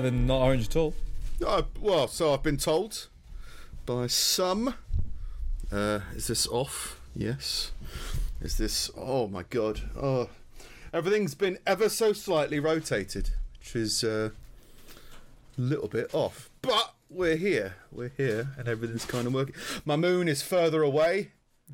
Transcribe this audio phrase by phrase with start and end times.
[0.00, 0.94] better than not orange at all.
[1.46, 3.08] Uh, well, so I've been told
[3.84, 4.74] by some.
[5.70, 6.98] Uh, is this off?
[7.14, 7.72] Yes.
[8.40, 8.90] Is this?
[8.96, 9.82] Oh my god!
[10.00, 10.30] Oh,
[10.94, 14.30] everything's been ever so slightly rotated, which is uh,
[15.58, 16.48] a little bit off.
[16.62, 17.74] But we're here.
[17.92, 19.54] We're here, and everything's kind of working.
[19.84, 21.32] My moon is further away.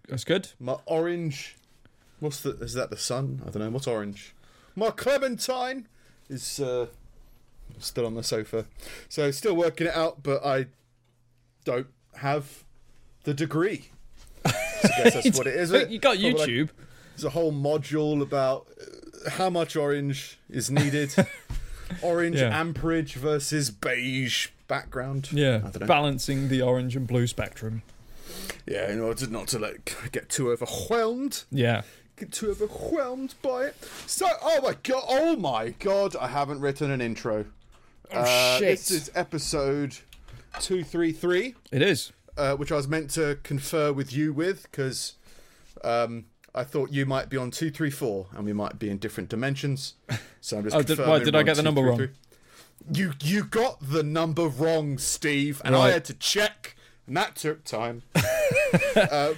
[0.08, 0.48] That's good.
[0.58, 1.56] My orange.
[2.18, 2.50] What's the?
[2.56, 3.42] Is that the sun?
[3.46, 3.70] I don't know.
[3.70, 4.34] What's orange?
[4.74, 5.86] My clementine
[6.28, 6.86] is uh,
[7.78, 8.66] still on the sofa.
[9.08, 10.66] So still working it out, but I
[11.64, 12.64] don't have
[13.24, 13.90] the degree.
[14.44, 14.52] So
[14.84, 15.70] I guess that's what it is.
[15.90, 16.68] you got Probably like- YouTube.
[17.16, 18.66] There's a whole module about
[19.26, 21.14] uh, how much orange is needed.
[22.02, 22.58] orange Yeah.
[22.58, 25.30] amperage versus beige background.
[25.32, 25.86] yeah, I don't know.
[25.86, 27.82] balancing the orange and blue spectrum.
[28.66, 31.44] yeah, in order not to like get too overwhelmed.
[31.50, 31.82] Yeah.
[32.16, 33.76] get too overwhelmed by it.
[34.06, 37.46] So, oh my god, oh my god, I haven't written an intro.
[38.12, 38.78] Oh, shit.
[38.78, 39.96] This is episode
[40.60, 42.12] two three three, It is.
[42.36, 45.14] uh, which I was meant to confer with you with because
[45.84, 48.98] um, I thought you might be on two three four and we might be in
[48.98, 49.94] different dimensions.
[50.40, 50.76] So I'm just.
[50.76, 51.98] Oh, did- confirming why, did I get the number wrong?
[51.98, 52.22] 233.
[52.92, 57.64] You you got the number wrong, Steve, and I had to check, and that took
[57.64, 58.02] time.
[58.96, 59.32] uh,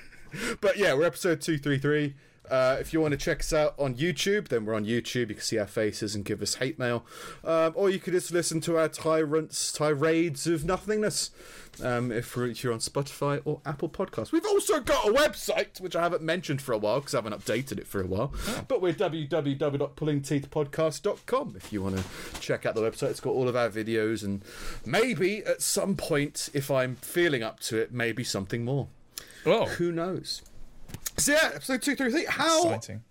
[0.60, 2.14] but yeah, we're episode two three three.
[2.50, 5.28] Uh, if you want to check us out on YouTube, then we're on YouTube.
[5.28, 7.04] You can see our faces and give us hate mail,
[7.42, 11.30] um, or you could just listen to our tyrants, tirades of nothingness.
[11.82, 16.02] Um, if you're on Spotify or Apple Podcasts, we've also got a website which I
[16.02, 18.32] haven't mentioned for a while because I haven't updated it for a while.
[18.68, 22.04] But we're www.pullingteethpodcast.com if you want to
[22.40, 23.10] check out the website.
[23.10, 24.44] It's got all of our videos and
[24.86, 28.86] maybe at some point, if I'm feeling up to it, maybe something more.
[29.46, 30.40] Oh, Who knows?
[31.16, 32.26] So yeah, episode two through three.
[32.26, 33.02] How exciting.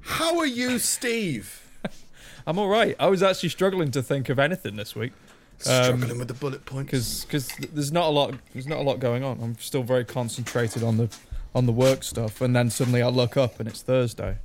[0.00, 1.62] how are you, Steve?
[2.46, 2.96] I'm all right.
[2.98, 5.12] I was actually struggling to think of anything this week
[5.58, 6.90] Struggling with the bullet points.
[6.90, 9.40] because because there's not a lot there's not a lot going on.
[9.42, 11.08] I'm still very concentrated on the
[11.54, 14.36] on the work stuff, and then suddenly I look up and it's Thursday.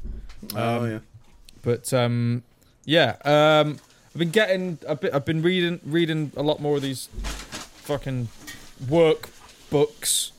[0.56, 1.00] oh um, yeah.
[1.62, 2.44] But um,
[2.86, 3.80] yeah, um,
[4.14, 5.14] I've been getting a bit.
[5.14, 7.10] I've been reading reading a lot more of these
[7.84, 8.30] fucking
[8.90, 9.30] work
[9.70, 10.32] books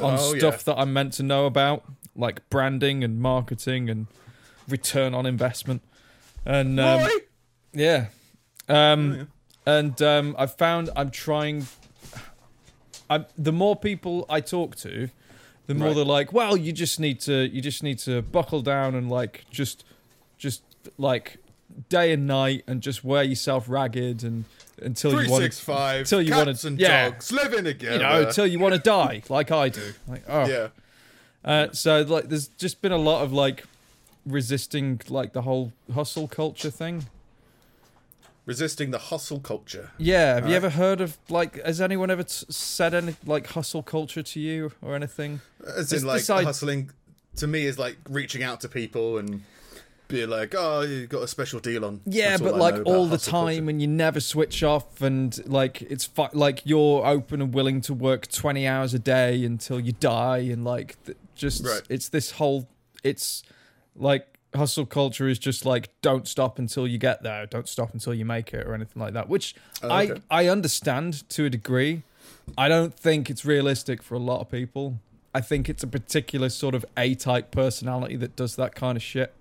[0.00, 0.74] on Oh, stuff yeah.
[0.74, 1.84] that I'm meant to know about,
[2.14, 4.06] like branding and marketing and
[4.68, 5.82] return on investment.
[6.44, 7.08] And um,
[7.72, 8.06] yeah,
[8.68, 9.28] um,
[9.66, 11.66] and um, I've found I'm trying.
[13.08, 15.08] I'm the more people I talk to,
[15.66, 15.96] the more Right.
[15.96, 19.44] they're like, "Well, you just need to, you just need to buckle down and like
[19.50, 19.84] just,
[20.38, 20.62] just
[20.98, 21.38] like
[21.88, 24.44] day and night and just wear yourself ragged and
[24.82, 26.06] until Three you want six to, five.
[26.06, 27.10] till you wanna- yeah.
[27.10, 27.94] dogs living together.
[27.96, 29.92] you know, until you want to die, like I do.
[30.06, 30.68] Like, oh, yeah.
[31.44, 33.64] uh, so like, there's just been a lot of like
[34.26, 37.06] resisting like the whole hustle culture thing.
[38.44, 39.90] Resisting the hustle culture.
[39.98, 40.56] Yeah, have you Right.
[40.56, 41.60] ever heard of like?
[41.64, 45.40] Has anyone ever t- said any like hustle culture to you or anything?
[45.66, 46.90] As It's in, like, hustling
[47.36, 49.42] to me is like reaching out to people and
[50.08, 52.00] being like, oh, you got a special deal on.
[52.06, 53.70] Yeah, but like all the time, culture.
[53.70, 57.94] and you never switch off, and like it's fu- like you're open and willing to
[57.94, 61.82] work twenty hours a day until you die, and like th- just Right.
[61.88, 62.68] it's this whole
[63.04, 63.42] it's
[63.94, 68.14] like hustle culture is just like don't stop until you get there, don't stop until
[68.14, 69.28] you make it, or anything like that.
[69.28, 70.12] Which Oh, I.
[70.30, 72.02] I understand to a degree.
[72.56, 75.00] I don't think it's realistic for a lot of people.
[75.34, 79.02] I think it's a particular sort of A type personality that does that kind of
[79.02, 79.34] shit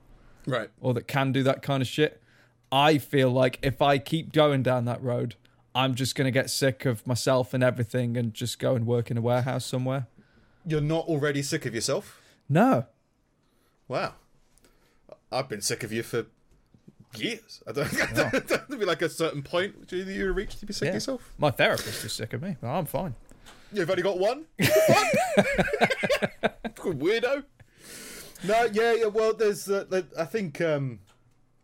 [0.47, 0.69] Right.
[0.79, 2.21] or that can do that kind of shit.
[2.71, 5.35] I feel like if I keep going down that road,
[5.73, 9.09] I'm just going to get sick of myself and everything and just go and work
[9.11, 10.07] in a warehouse somewhere.
[10.65, 12.19] You're not already sick of yourself?
[12.49, 12.85] No.
[13.87, 14.13] Wow.
[15.31, 16.25] I've been sick of you for
[17.17, 17.61] years.
[17.67, 17.89] I don't,
[18.47, 20.89] there'll be like a certain point which you you reach to be sick Yeah.
[20.89, 21.33] of yourself.
[21.37, 23.15] My therapist is sick of me, but I'm fine.
[23.71, 24.45] You've only got one?
[24.61, 24.73] Fucking
[26.99, 27.43] Weirdo.
[28.43, 29.05] No, yeah, yeah.
[29.05, 30.99] Well, there's, uh, I think, um,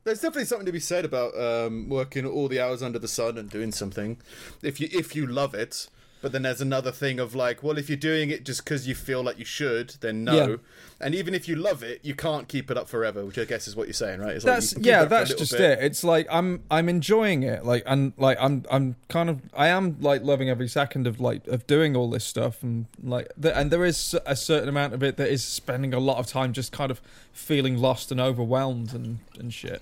[0.04, 3.38] there's definitely something to be said about um, working all the hours under the sun
[3.38, 4.18] and doing something,
[4.64, 5.88] if you if you love it.
[6.22, 8.94] But then there's another thing of like, well, if you're doing it just because you
[8.94, 10.36] feel like you should, then no.
[10.50, 10.56] Yeah.
[11.00, 13.68] And even if you love it, you can't keep it up forever, which I guess
[13.68, 14.36] is what you're saying, right?
[14.36, 15.80] It's like That's can yeah, it up for a that's just bit.
[15.80, 15.84] it.
[15.84, 17.66] It's like I'm I'm enjoying it.
[17.66, 21.48] Like and like I'm I'm kind of I am like loving every second of like
[21.48, 25.02] of doing all this stuff and like the, and there is a certain amount of
[25.02, 27.02] it that is spending a lot of time just kind of
[27.34, 29.82] feeling lost and overwhelmed and and shit.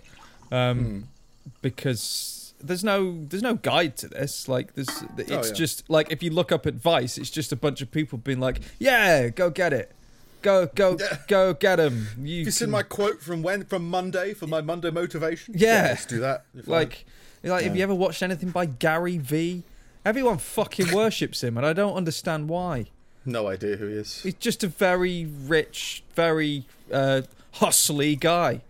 [0.53, 0.99] Um Hmm.
[1.61, 5.53] because there's no there's no guide to this like there's it's Oh, yeah.
[5.53, 8.59] just like if you look up advice it's just a bunch of people being like
[8.79, 9.91] yeah go get it
[10.41, 10.97] Go, go,
[11.27, 12.07] go, get him.
[12.17, 15.53] You you seen can- my quote from when from Monday for my Monday motivation?
[15.57, 15.87] Yeah.
[15.89, 16.45] let's do that.
[16.65, 17.03] Like,
[17.43, 17.65] like.
[17.65, 19.63] Have you ever watched anything by Gary V?
[20.05, 22.85] Everyone fucking worships him, and I don't understand why.
[23.25, 24.21] no idea who he is.
[24.21, 27.23] He's just a very rich, very uh,
[27.55, 28.61] hustly guy.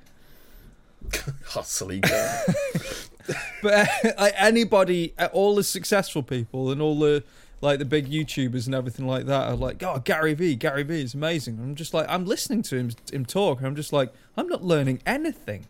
[1.45, 2.43] Hustly guy.
[3.61, 3.87] But
[4.17, 7.23] like anybody, uh, all the successful people and all the
[7.61, 11.01] like the big YouTubers and everything like that are like, oh, Gary Vee, Gary Vee
[11.01, 11.55] is amazing.
[11.57, 14.47] And I'm just like, I'm listening to him him talk, and I'm just like, I'm
[14.47, 15.65] not learning anything.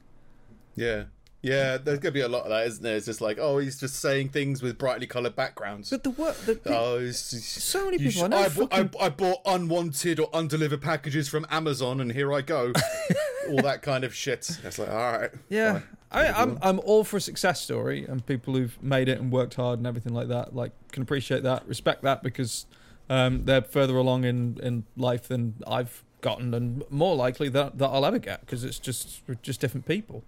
[0.75, 1.05] yeah.
[1.41, 2.97] Yeah, there's gonna be a lot of that, isn't there?
[2.97, 5.89] It's just like, oh, he's just saying things with brightly coloured backgrounds.
[5.89, 8.25] But the work, the, Oh, it's- so many people.
[8.25, 8.37] I know.
[8.39, 12.73] I, bought, I, I bought unwanted or undelivered packages from Amazon, and here I go.
[13.49, 14.49] All that kind of shit.
[14.65, 15.31] It's like, all right.
[15.47, 15.83] Yeah, fine.
[16.11, 19.55] I, I'm I'm all for a success story and people who've made it and worked
[19.55, 20.55] hard and everything like that.
[20.55, 22.65] Like, can appreciate that, respect that because
[23.09, 27.87] um, they're further along in, in life than I've gotten and more likely that that
[27.87, 30.23] I'll ever get because it's just just different people.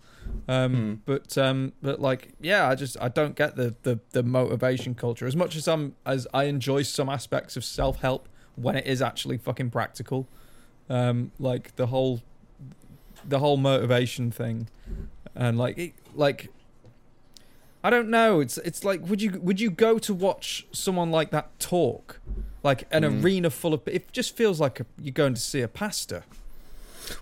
[0.48, 0.94] Um, Hmm.
[1.06, 5.26] But um, but like, yeah, I just I don't get the, the the motivation culture
[5.26, 9.02] as much as I'm as I enjoy some aspects of self help when it is
[9.02, 10.28] actually fucking practical.
[10.90, 12.22] Um, like the whole
[13.28, 14.68] the whole motivation thing
[15.36, 16.50] and like it, like
[17.84, 18.40] I don't know.
[18.40, 22.20] It's it's like would you would you go to watch someone like that talk,
[22.64, 23.24] like an Mm.
[23.24, 26.24] arena full of it just feels like a, you're going to see a pastor.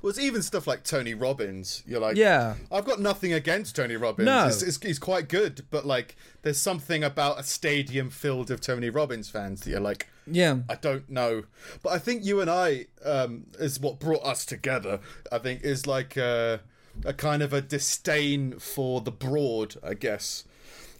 [0.03, 1.81] Well, it's even stuff like Tony Robbins.
[1.87, 4.25] You're like, Yeah, I've got nothing against Tony Robbins.
[4.27, 4.45] No.
[4.45, 8.91] He's, he's, he's quite good, but like, there's something about a stadium filled of Tony
[8.91, 11.45] Robbins fans that you're like, yeah, I don't know.
[11.81, 14.99] But I think you and I um, is what brought us together.
[15.31, 16.59] I think is like a,
[17.05, 20.45] a kind of a disdain for the broad, I guess.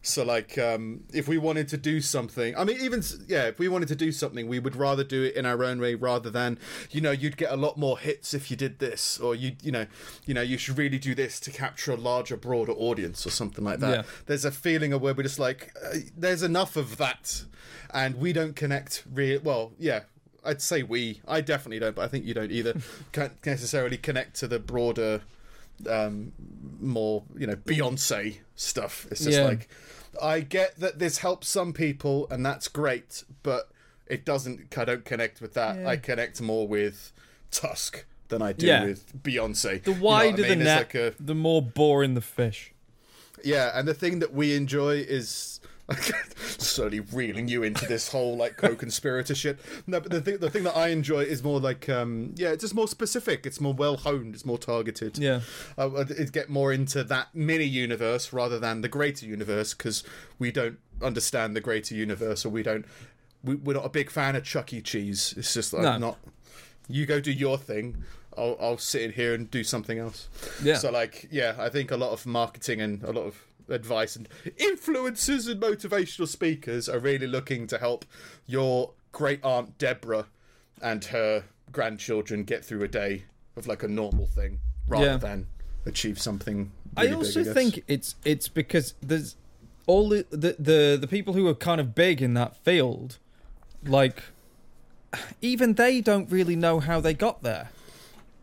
[0.02, 3.68] So like, um, if we wanted to do something, I mean, even yeah, if we
[3.68, 6.58] wanted to do something, we would rather do it in our own way rather than,
[6.90, 9.72] you know, you'd get a lot more hits if you did this, or you, you
[9.72, 9.88] know,
[10.26, 13.66] you know, you should really do this to capture a larger, broader audience, or something
[13.66, 13.96] like that.
[13.98, 14.04] Yeah.
[14.26, 17.44] There's a feeling of where we're just like, uh, there's enough of that,
[17.94, 19.04] and we don't connect.
[19.12, 20.02] Real well, yeah.
[20.46, 21.22] I'd say we.
[21.28, 22.76] I definitely don't, but I think you don't either.
[23.12, 25.22] Can't necessarily connect to the broader
[25.88, 26.32] um
[26.82, 29.46] more you know beyonce stuff it's just Yeah.
[29.46, 29.68] like
[30.22, 33.70] i get that this helps some people and that's great but
[34.08, 35.90] it doesn't i don't connect with that Yeah.
[35.90, 37.12] i connect more with
[37.52, 38.86] tusk than i do Yeah.
[38.86, 40.60] with beyonce the You know I wider the mean?
[40.64, 42.74] Net, like a- the more boring the fish.
[43.44, 45.60] yeah and the thing that we enjoy is
[46.58, 50.64] slowly reeling you into this whole like co-conspirator shit no but the thing the thing
[50.64, 53.98] that i enjoy is more like um yeah it's just more specific it's more well
[53.98, 55.42] honed it's more targeted Yeah,
[55.78, 60.04] I would get more into that mini universe rather than the greater universe because
[60.38, 62.86] we don't understand the greater universe or we don't
[63.44, 64.82] we, we're not a big fan of Chuck E.
[64.82, 65.34] Cheese.
[65.38, 65.98] It's just like No.
[65.98, 66.18] not
[66.90, 68.04] you go do your thing.
[68.38, 70.28] I'll I'll sit in here and do something else.
[70.64, 73.36] yeah, So like yeah, I think a lot of marketing and a lot of
[73.70, 74.28] advice and
[74.58, 78.06] influencers and motivational speakers are really looking to help
[78.46, 80.28] your great aunt Deborah
[80.82, 83.24] and her grandchildren get through a day
[83.56, 85.18] of like a normal thing rather Yeah.
[85.18, 85.48] than
[85.86, 86.72] achieve something.
[86.98, 89.36] I Really also big, I think it's it's because there's
[89.88, 93.18] all the, the the the people who are kind of big in that field,
[93.86, 94.24] like
[95.42, 97.70] even they don't really know how they got there.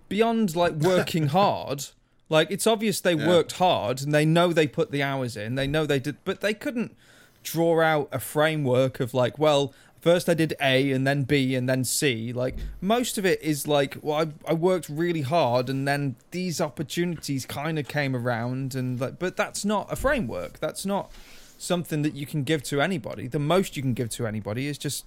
[0.09, 1.87] Beyond like working hard,
[2.29, 3.27] like it's obvious they Yeah.
[3.29, 5.55] worked hard and they know they put the hours in.
[5.55, 6.97] They know they did, but they couldn't
[7.43, 11.69] draw out a framework of like, well, first I did A and then B and
[11.69, 12.33] then C.
[12.33, 16.61] Like most of it is like, well, I, I worked really hard and then these
[16.61, 20.59] opportunities kind of came around and like, but that's not a framework.
[20.59, 21.13] That's not
[21.59, 23.29] something that you can give to anybody.
[23.29, 25.05] The most you can give to anybody is just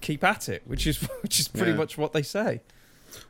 [0.00, 1.76] keep at it, which is which is pretty Yeah.
[1.76, 2.60] much what they say.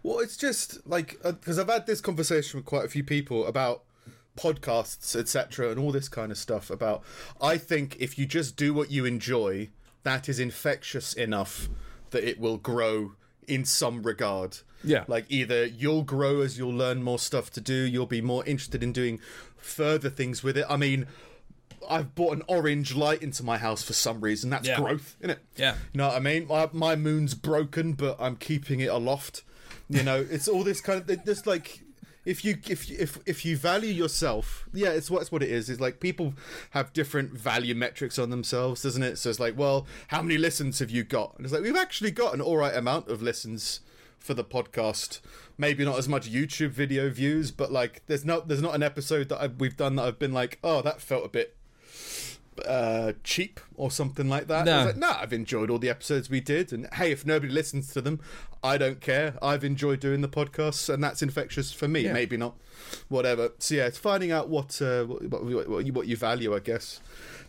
[0.03, 3.47] Well, it's just like uh, because I've had this conversation with quite a few people
[3.47, 3.83] about
[4.37, 6.71] podcasts, etc., and all this kind of stuff.
[6.71, 7.03] About
[7.41, 9.71] I think if you just do what you enjoy,
[10.03, 11.69] that is infectious enough
[12.11, 13.13] that it will grow
[13.47, 14.59] in some regard.
[14.85, 15.05] Yeah.
[15.07, 18.83] Like either you'll grow as you'll learn more stuff to do, you'll be more interested
[18.83, 19.21] in doing
[19.57, 20.67] further things with it.
[20.69, 21.07] I mean,
[21.89, 24.51] I've bought an orange light into my house for some reason.
[24.51, 24.77] That's Yeah.
[24.79, 25.39] growth, isn't it?
[25.57, 25.75] Yeah.
[25.93, 26.47] You know what I mean?
[26.47, 29.43] My my moon's broken, but I'm keeping it aloft.
[29.93, 31.83] You know, it's all this kind of just like
[32.25, 35.69] if you if if if you value yourself, yeah, it's what's what it is.
[35.69, 36.35] It's like people
[36.71, 39.19] have different value metrics on themselves, doesn't it?
[39.19, 41.35] So it's like, well, how many listens have you got?
[41.37, 43.81] And it's like we've actually got an all right amount of listens
[44.19, 45.21] for the podcast.
[45.59, 49.29] Maybe not as much YouTube video views, but like there's not there's not an episode
[49.29, 51.57] that I've, we've done that I've been like, oh, that felt a bit
[52.67, 54.67] uh, cheap or something like that.
[54.67, 54.73] No.
[54.73, 57.53] I was like, nah, I've enjoyed all the episodes we did, and hey, if nobody
[57.53, 58.21] listens to them,
[58.63, 59.35] I don't care.
[59.43, 62.01] I've enjoyed doing the podcasts, and that's infectious for me.
[62.01, 62.13] Yeah.
[62.13, 62.57] Maybe not,
[63.09, 63.53] whatever.
[63.59, 66.61] So yeah, it's finding out what uh, what, what, what, you, what you value, I
[66.61, 67.01] guess.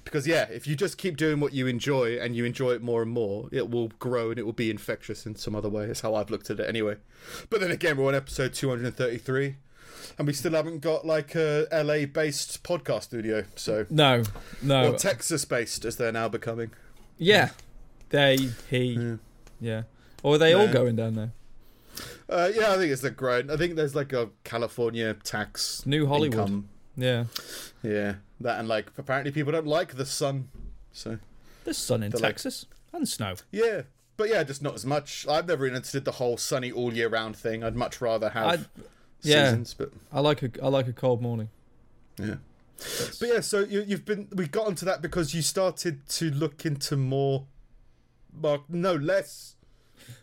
[0.04, 3.02] Because yeah, if you just keep doing what you enjoy and you enjoy it more
[3.02, 5.88] and more, it will grow and it will be infectious in some other way.
[5.88, 6.98] That's how I've looked at it anyway.
[7.50, 9.56] But then again, we're on episode 233 and
[10.20, 13.44] we still haven't got like a LA based podcast studio.
[13.56, 14.24] So No,
[14.62, 14.94] no.
[14.94, 16.72] or Texas based as they're now becoming.
[17.18, 17.50] yeah,
[18.10, 19.16] they, he, Yeah.
[19.60, 19.84] yeah.
[20.24, 21.32] Or are they all going down there?
[22.30, 23.52] Uh, yeah, I think it's the grind.
[23.52, 26.34] I think there's like a California tax New Hollywood.
[26.40, 26.70] income.
[26.96, 27.26] Yeah.
[27.84, 30.50] Yeah, that and like apparently people don't like the sun.
[30.92, 31.20] So
[31.66, 33.36] the sun in They're like- Texas and snow.
[33.52, 33.82] yeah,
[34.16, 35.28] but yeah, just not as much.
[35.28, 37.64] I've never understood the whole sunny all year round thing.
[37.64, 38.66] I'd much rather have I'd-
[39.24, 39.46] yeah.
[39.46, 41.50] seasons, but I like a I like a cold morning.
[42.18, 42.36] yeah.
[43.20, 46.66] But yeah, so you, you've been we got onto that because you started to look
[46.66, 47.46] into more,
[48.42, 49.56] well, no less.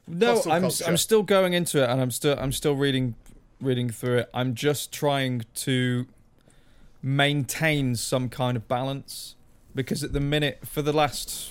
[0.06, 0.84] No, I'm culture.
[0.86, 3.14] I'm still going into it, and I'm still I'm still reading
[3.62, 4.30] reading through it.
[4.34, 6.06] I'm just trying to
[7.02, 9.36] maintain some kind of balance
[9.74, 11.50] because at the minute, for the last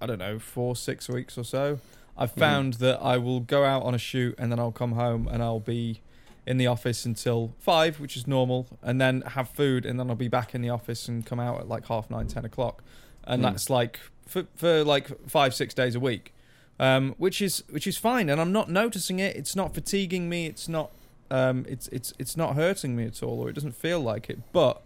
[0.00, 1.80] I don't know four six weeks or so,
[2.16, 2.40] I've Mm-hmm.
[2.40, 5.42] found that I will go out on a shoot and then I'll come home and
[5.42, 6.00] I'll be
[6.46, 10.16] in the office until five, which is normal, and then have food, and then I'll
[10.16, 12.82] be back in the office and come out at like half nine, ten o'clock,
[13.24, 13.44] and Mm.
[13.44, 16.32] that's like for for like five six days a week
[16.80, 19.36] um, which is which is fine, and I'm not noticing it.
[19.36, 20.46] It's not fatiguing me.
[20.46, 20.90] It's not
[21.30, 24.40] um, it's it's it's not hurting me at all, or it doesn't feel like it.
[24.52, 24.82] But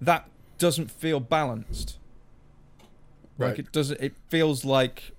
[0.00, 1.96] that doesn't feel balanced.
[3.38, 4.00] Like it doesn't.
[4.00, 5.12] It feels like.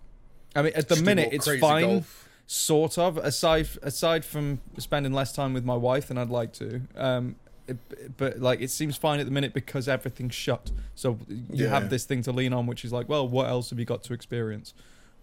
[0.55, 2.20] I mean, at the Just minute, it's fine, golf.
[2.51, 3.17] Sort of.
[3.17, 6.81] Aside aside from spending less time with my wife than I'd like to.
[6.97, 7.35] Um,
[7.67, 7.77] it,
[8.17, 10.71] but like it seems fine at the minute because everything's shut.
[10.95, 11.69] So you Yeah.
[11.69, 14.03] have this thing to lean on, which is like, well, what else have you got
[14.03, 14.73] to experience?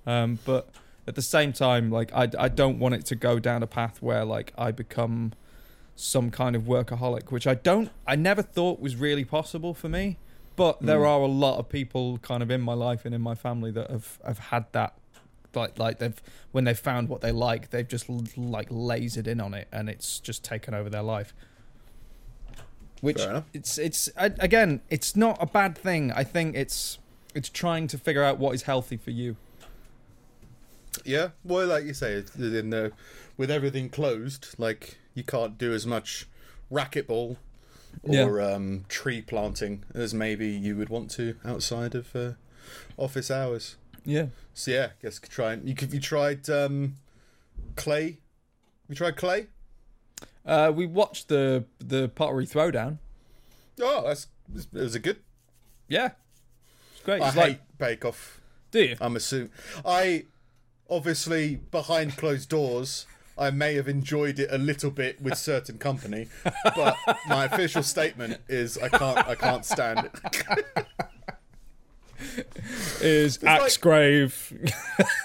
[0.07, 0.71] Um, but
[1.07, 4.01] at the same time, like I, I don't want it to go down a path
[4.01, 5.33] where like I become
[5.97, 10.17] some kind of workaholic, which I don't, I never thought was really possible for me.
[10.57, 11.09] But there Mm.
[11.09, 13.91] are a lot of people kind of in my life and in my family that
[13.91, 14.95] have have had that.
[15.55, 16.21] Like, like they've
[16.53, 20.21] when they've found what they like, they've just like lasered in on it, and it's
[20.21, 21.35] just taken over their life.
[23.01, 23.21] Which
[23.55, 26.13] it's it's again, it's not a bad thing.
[26.13, 26.99] I think it's
[27.35, 29.37] it's trying to figure out what is healthy for you.
[31.05, 32.93] Yeah, well, like you say, in the,
[33.37, 36.27] with everything closed, like you can't do as much
[36.73, 37.37] racquetball
[38.05, 38.25] Yeah.
[38.25, 42.33] or um, tree planting as maybe you would want to outside of uh,
[42.97, 43.77] office hours.
[44.05, 44.27] Yeah.
[44.55, 46.95] So yeah, I guess try and you could you tried um,
[47.77, 48.19] clay.
[48.89, 49.47] You tried clay?
[50.45, 52.99] Uh, we watched the the pottery throwdown.
[53.81, 55.19] Oh, that's it was a good.
[55.89, 56.11] Yeah,
[56.93, 57.23] it's great.
[57.23, 58.41] I It's hate like, Bake Off.
[58.71, 58.97] do you?
[59.01, 59.51] I'm assuming
[59.85, 60.25] I
[60.91, 63.07] obviously behind closed doors.
[63.37, 66.27] I may have enjoyed it a little bit with certain company,
[66.75, 66.97] but
[67.29, 69.19] my official statement is I can't.
[69.29, 70.87] I can't stand it.
[73.01, 74.53] Is like- axe grave?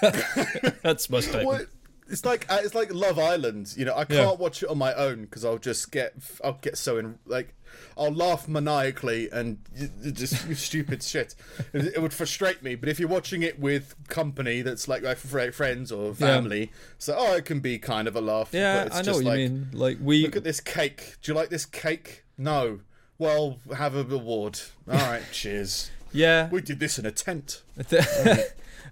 [0.82, 1.46] That's my statement.
[1.46, 1.60] Well,
[2.08, 3.74] it's like uh, it's like Love Island.
[3.76, 6.76] You know, I can't watch it on my own because I'll just get I'll get
[6.76, 7.54] so in like
[7.96, 11.34] I'll laugh maniacally and y- y- just stupid shit.
[11.72, 12.74] It, it would frustrate me.
[12.74, 17.36] But if you're watching it with company that's like like friends or family, so oh,
[17.36, 18.50] it can be kind of a laugh.
[18.52, 19.68] Yeah, but it's I know just what you like, mean.
[19.72, 21.16] Like we, Look at this cake.
[21.22, 22.24] Do you like this cake?
[22.36, 22.80] No.
[23.16, 24.60] Well, have a reward.
[24.90, 25.90] All right, cheers.
[26.14, 26.48] Yeah.
[26.48, 27.62] We did this in a tent.
[27.78, 28.44] I thi-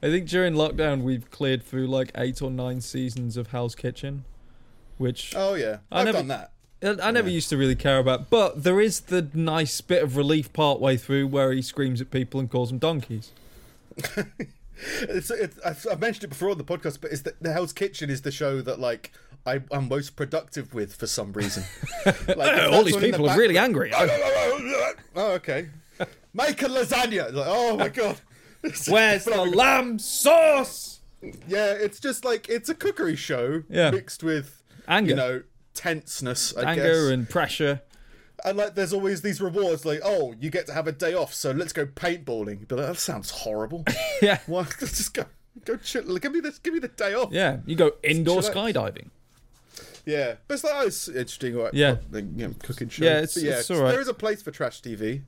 [0.05, 4.25] I think during lockdown we've cleared through like eight or nine seasons of Hell's Kitchen,
[4.99, 6.53] which Oh yeah, I I've never- done that.
[6.83, 8.29] I I never used to really care about.
[8.29, 12.11] But there is the nice bit of relief part way through where he screams at
[12.11, 13.31] people and calls them donkeys.
[15.03, 17.73] It's, it's, I've, I've mentioned it before on the podcast, but it's the, the Hell's
[17.73, 19.13] Kitchen is the show that like
[19.47, 21.63] I, I'm most productive with for some reason.
[22.27, 23.93] Like, all these in the people are back- really angry.
[23.95, 25.69] oh, okay.
[26.35, 27.33] Make a lasagna.
[27.33, 28.21] Like, oh my god.
[28.89, 31.01] Where's the lamb sauce?
[31.47, 33.91] Yeah, it's just like it's a cookery show Yeah.
[33.91, 35.11] mixed with Anger.
[35.11, 35.43] you know
[35.75, 36.57] tenseness.
[36.57, 37.11] I Anger guess.
[37.13, 37.83] and pressure.
[38.45, 41.33] And like, there's always these rewards, like, oh, you get to have a day off,
[41.33, 42.67] so let's go paintballing.
[42.67, 43.85] But that sounds horrible.
[44.21, 44.39] Yeah.
[44.47, 44.65] Why?
[44.81, 45.25] Just go,
[45.65, 46.17] go chill.
[46.19, 46.59] Give me this.
[46.59, 47.31] Give me the day off.
[47.33, 49.09] Yeah, you go indoor skydiving.
[50.07, 51.57] Yeah, but it's, like, oh, it's interesting.
[51.57, 51.73] Right?
[51.75, 51.97] Yeah.
[52.11, 53.05] like, you know, cooking show.
[53.05, 53.91] Yeah, it's- But yeah, it's all right.
[53.93, 55.23] There is a place for trash TV.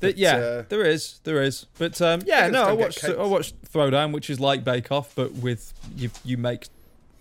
[0.00, 1.66] That But, yeah, uh, there is, there is.
[1.78, 3.04] But um, yeah, just no, I watched.
[3.04, 6.66] I watched Throwdown, which is like Bake Off, but with you you make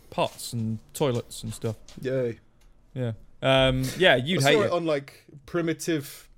[0.10, 1.76] pots and toilets and stuff.
[2.02, 2.40] Yay!
[2.94, 4.66] Yeah, um, yeah, you'd I hate saw it.
[4.66, 6.30] it on like primitive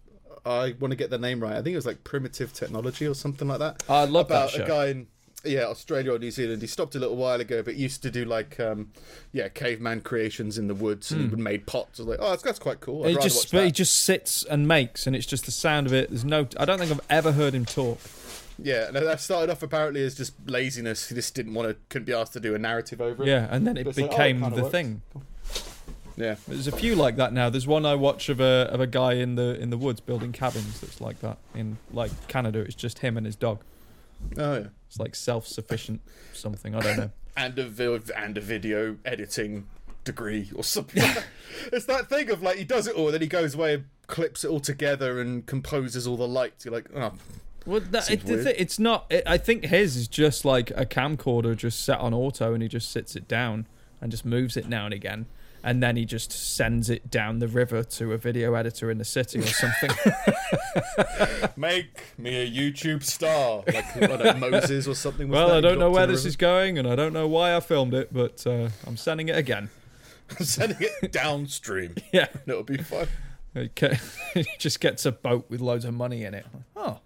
[0.46, 1.54] I want to get the name right.
[1.54, 3.84] I think it was like Primitive Technology or something like that.
[3.90, 4.64] I love that about show.
[4.64, 5.08] a guy in
[5.46, 6.62] yeah Australia or New Zealand.
[6.62, 8.92] He stopped a little while ago, but used to do like um,
[9.32, 12.00] yeah caveman creations in the woods and he would made pots.
[12.00, 13.04] I was like, oh, that's, that's quite cool.
[13.06, 16.10] I'd he just he just sits and makes, and it's just the sound of it.
[16.10, 16.48] There's no.
[16.58, 18.00] I don't think I've ever heard him talk.
[18.62, 21.10] Yeah, and that started off apparently as just laziness.
[21.10, 23.28] He just didn't want to, couldn't be asked to do a narrative over it.
[23.28, 24.72] Yeah, and then it it's like, oh, it became the works.
[24.72, 25.02] thing.
[26.16, 26.36] yeah.
[26.48, 27.50] There's a few like that now.
[27.50, 30.32] There's one I watch of a of a guy in the in the woods building
[30.32, 31.38] cabins that's like that.
[31.54, 33.60] In like Canada, it's just him and his dog.
[34.38, 34.68] Oh yeah.
[34.96, 36.00] It's like self sufficient
[36.32, 36.74] something.
[36.74, 37.12] I don't know.
[37.38, 39.68] and a vi- and a video editing
[40.06, 41.04] degree or something.
[41.74, 44.46] it's that thing of like he does it all, then he goes away and clips
[44.46, 46.64] it all together and composes all the lights.
[46.64, 47.12] You're like, oh,
[47.66, 49.06] Well, that, it, it's not.
[49.10, 52.70] It, I think his is just like a camcorder just set on auto, and he
[52.70, 53.68] just sits it down
[54.00, 55.26] and just moves it now and again,
[55.66, 59.04] and then he just sends it down the river to a video editor in the
[59.04, 59.90] city or something.
[61.58, 65.28] make me a YouTube star, like know, Moses or something.
[65.28, 65.52] well.
[65.52, 68.14] I don't know where this is going, and I don't know why I filmed it,
[68.14, 69.70] but uh, I'm sending it again.
[70.30, 70.44] river.
[70.44, 71.96] sending it downstream.
[72.12, 73.08] Yeah, It'll be fun.
[73.58, 73.98] Okay.
[74.36, 76.46] he just gets a boat with loads of money in it.
[76.76, 77.00] Oh,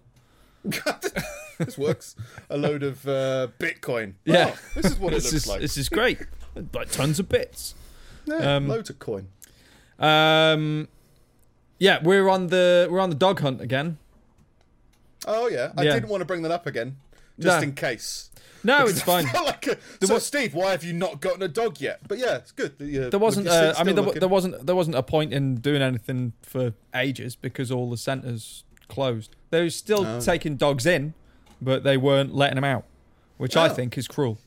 [1.58, 2.14] this works.
[2.50, 4.14] A load of uh, Bitcoin.
[4.26, 4.52] Yeah.
[4.54, 5.60] Oh, this is what it looks is like.
[5.62, 6.18] this is great.
[6.74, 7.74] like tons of bits.
[8.30, 9.28] Yeah, um, loads of coin.
[9.98, 10.88] Um,
[11.78, 13.98] yeah, we're on the we're on the dog hunt again.
[15.26, 15.94] Oh yeah, I yeah.
[15.94, 16.96] didn't want to bring that up again,
[17.38, 17.62] just No.
[17.62, 18.30] in case.
[18.62, 19.24] No, it's fine.
[19.44, 22.00] like a, so, Steve, why have you not gotten a dog yet?
[22.06, 22.74] But yeah, it's good.
[22.78, 23.46] There wasn't.
[23.46, 24.66] you're Uh, I mean, there, there wasn't.
[24.66, 29.34] There wasn't a point in doing anything for ages because all the centres closed.
[29.50, 30.20] They were still Oh.
[30.20, 31.14] taking dogs in,
[31.60, 32.84] but they weren't letting them out,
[33.38, 33.72] which I Oh.
[33.74, 34.38] think is cruel.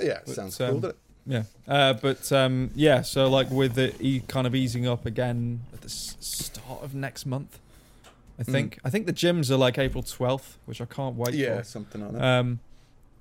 [0.00, 1.02] Yeah, it sounds um, cool, doesn't it?
[1.26, 3.02] Yeah, uh, but um, yeah.
[3.02, 6.94] So like with it e- kind of easing up again at the s- start of
[6.94, 7.60] next month,
[8.40, 8.78] I think.
[8.84, 11.34] I think the gyms are like April twelfth, which I can't wait.
[11.34, 11.64] Yeah, for.
[11.64, 12.22] something like that.
[12.24, 12.58] Um,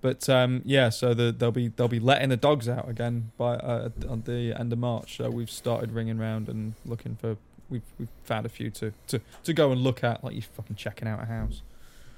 [0.01, 3.53] but um, yeah, so the, they'll be they'll be letting the dogs out again by
[3.57, 5.17] uh, on the end of March.
[5.17, 7.37] So we've started ringing around and looking for.
[7.69, 10.75] We've we've found a few to to to go and look at, like you fucking
[10.75, 11.61] checking out a house.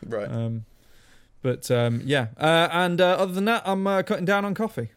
[0.08, 0.32] right.
[0.32, 0.64] Um,
[1.42, 4.92] but um, yeah, uh, and uh, other than that, I'm uh, cutting down on coffee.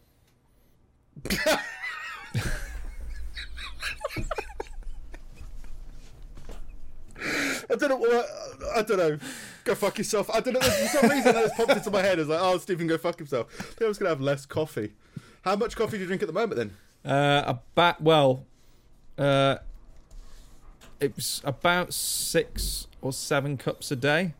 [7.69, 7.97] I don't know.
[7.97, 8.29] What,
[8.75, 9.17] I don't know.
[9.63, 10.29] Go fuck yourself.
[10.33, 10.61] I don't know.
[10.61, 12.19] For some reason, that just popped into my head.
[12.19, 13.47] It's like, oh, Stephen, go fuck himself.
[13.59, 14.93] I think I was gonna have less coffee.
[15.41, 17.11] How much coffee do you drink at the moment then?
[17.11, 18.45] Uh, about well,
[19.17, 19.57] uh,
[20.99, 24.33] it was about six or seven cups a day,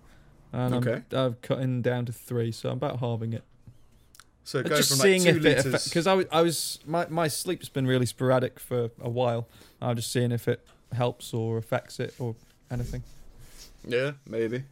[0.54, 1.02] and Okay.
[1.12, 3.44] I'm, I'm cutting down to three, so I'm about halving it.
[4.48, 5.84] So But go just from seeing like two if it liters.
[5.90, 9.50] because I was I was my my sleep's been really sporadic for a while.
[9.82, 12.34] I'm just seeing if it helps or affects it or
[12.72, 13.04] anything.
[13.86, 14.64] yeah, maybe.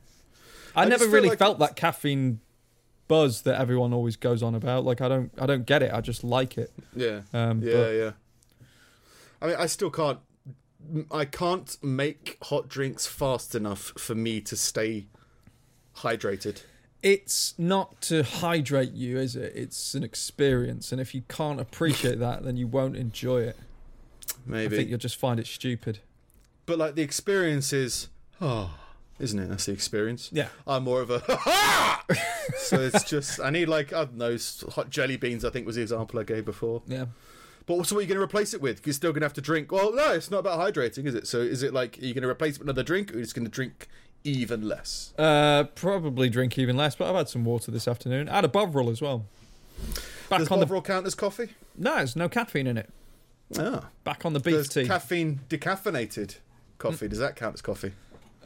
[0.78, 2.40] I, I never really like felt it's- that caffeine
[3.10, 4.86] buzz that everyone always goes on about.
[4.86, 5.92] Like I don't I don't get it.
[5.94, 6.72] I just like it.
[6.96, 7.24] Yeah.
[7.34, 8.12] Um, Yeah, but- yeah.
[9.42, 10.20] I mean, I still can't.
[11.12, 15.08] I can't make hot drinks fast enough for me to stay
[15.98, 16.62] hydrated.
[17.06, 19.54] It's not to hydrate you, is it?
[19.56, 23.56] It's an experience, and if you can't appreciate that, then you won't enjoy it.
[24.44, 26.00] Maybe I think you'll just find it stupid.
[26.66, 28.08] but like the experience is,
[28.42, 28.74] oh,
[29.20, 29.50] isn't it?
[29.50, 30.32] That's the experience.
[30.34, 30.48] Yeah.
[30.66, 31.20] I'm more of a
[32.58, 34.36] so it's just I need like I don't know
[34.72, 35.46] hot jelly beans.
[35.46, 36.82] I think was the example I gave before.
[36.88, 37.06] Yeah.
[37.68, 38.86] But also, what are you going to replace it with?
[38.86, 39.72] You're still going to have to drink.
[39.72, 41.28] Well, no, it's not about hydrating, is it?
[41.28, 43.18] So is it like are you going to replace it with another drink, or are
[43.18, 43.88] you just going to drink
[44.26, 45.14] even less?
[45.18, 48.28] Uh, probably drink even less, but I've had some water this afternoon.
[48.28, 49.26] I had a Bovril as well.
[50.30, 51.50] Back Does on the Bovril count as coffee?
[51.78, 52.90] no, there's no caffeine in it.
[53.60, 53.90] Ah.
[54.04, 54.88] Back on the beef Does tea.
[54.88, 56.38] caffeine decaffeinated
[56.80, 57.92] coffee does that count as coffee?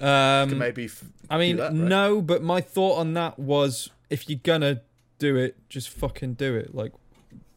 [0.02, 0.86] um, Maybe.
[0.86, 1.74] F- I mean, that, right?
[1.74, 4.82] no, but my thought on that was if you're gonna
[5.18, 6.76] do it, just fucking do it.
[6.76, 6.92] Like,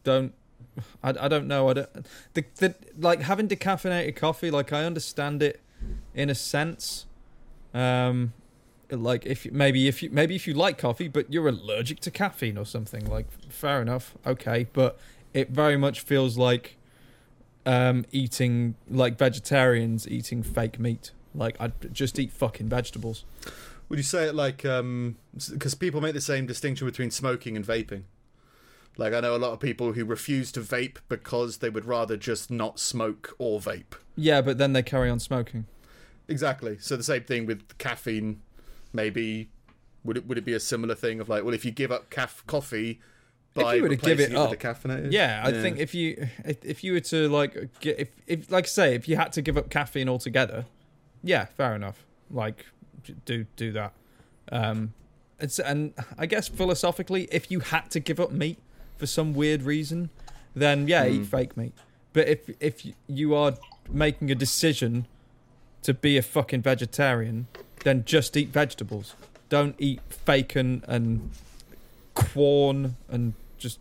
[0.03, 0.33] don't.
[1.03, 1.69] I, I don't know.
[1.69, 2.07] I don't.
[2.33, 4.49] The, the like having decaffeinated coffee.
[4.51, 5.59] Like I understand it
[6.15, 7.05] in a sense.
[7.73, 8.33] Um,
[8.89, 12.57] like if maybe if you maybe if you like coffee, but you're allergic to caffeine
[12.57, 13.05] or something.
[13.09, 14.67] Like fair enough, okay.
[14.73, 14.99] But
[15.33, 16.77] it very much feels like
[17.65, 21.11] um eating like vegetarians eating fake meat.
[21.33, 23.25] Like I'd just eat fucking vegetables.
[23.89, 25.17] Would you say it like um
[25.51, 28.03] because people make the same distinction between smoking and vaping?
[28.97, 32.15] Like I know a lot of people who refuse to vape because they would rather
[32.15, 33.95] just not smoke or vape.
[34.15, 35.65] Yeah, but then they carry on smoking.
[36.27, 36.77] Exactly.
[36.79, 38.41] So the same thing with caffeine.
[38.93, 39.49] Maybe
[40.03, 42.09] would it would it be a similar thing of like, well, if you give up
[42.47, 42.99] coffee
[43.55, 45.11] by you were to give it with up- decaffeinated?
[45.11, 48.67] Yeah, I think if you if, if you were to like get if, if like
[48.67, 50.65] say if you had to give up caffeine altogether,
[51.23, 52.05] yeah, fair enough.
[52.29, 52.65] like
[53.25, 53.93] do do that.
[54.51, 54.93] Um,
[55.39, 58.59] it's and I guess philosophically, if you had to give up meat
[58.97, 60.09] for some weird reason,
[60.55, 61.25] then yeah, eat Mm.
[61.25, 61.73] fake meat.
[62.13, 63.53] But if if you are
[63.89, 65.07] making a decision
[65.83, 67.47] to be a fucking vegetarian,
[67.83, 69.15] then just eat vegetables.
[69.49, 71.29] Don't eat bacon and,
[72.15, 73.79] corn and just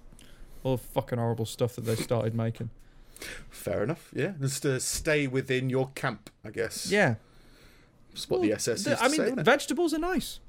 [0.63, 2.71] all the fucking horrible stuff that they started making.
[3.51, 4.11] Fair enough.
[4.15, 6.91] Yeah, just to stay within your camp, I guess.
[6.91, 7.17] Yeah,
[8.11, 9.01] That's what Well, the SS is.
[9.01, 10.41] I mean, say, vegetables are nice.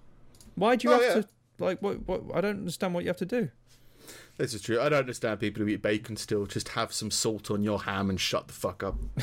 [0.56, 1.22] Why do you Oh, have yeah.
[1.22, 1.28] to
[1.60, 2.08] like what?
[2.08, 2.22] What?
[2.34, 3.50] I don't understand what you have to do.
[4.38, 4.80] This is true.
[4.82, 6.46] I don't understand people who eat bacon still.
[6.48, 8.96] Just have some salt on your ham and shut the fuck up.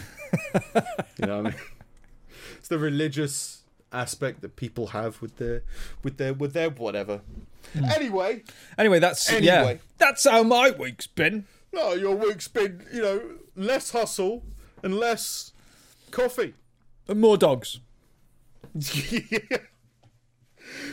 [1.18, 1.54] you know what I mean?
[2.58, 5.62] It's the religious aspect that people have with their,
[6.02, 7.20] with their, with their whatever.
[7.74, 7.84] Hmm.
[7.86, 8.42] Anyway,
[8.78, 9.74] Anyway, that's yeah.
[9.98, 11.46] That's how my week's been.
[11.72, 13.22] no, your week's been you know
[13.56, 14.42] less hustle
[14.82, 15.52] and less
[16.10, 16.54] coffee.
[17.08, 17.80] And more dogs.
[18.74, 19.38] Yeah.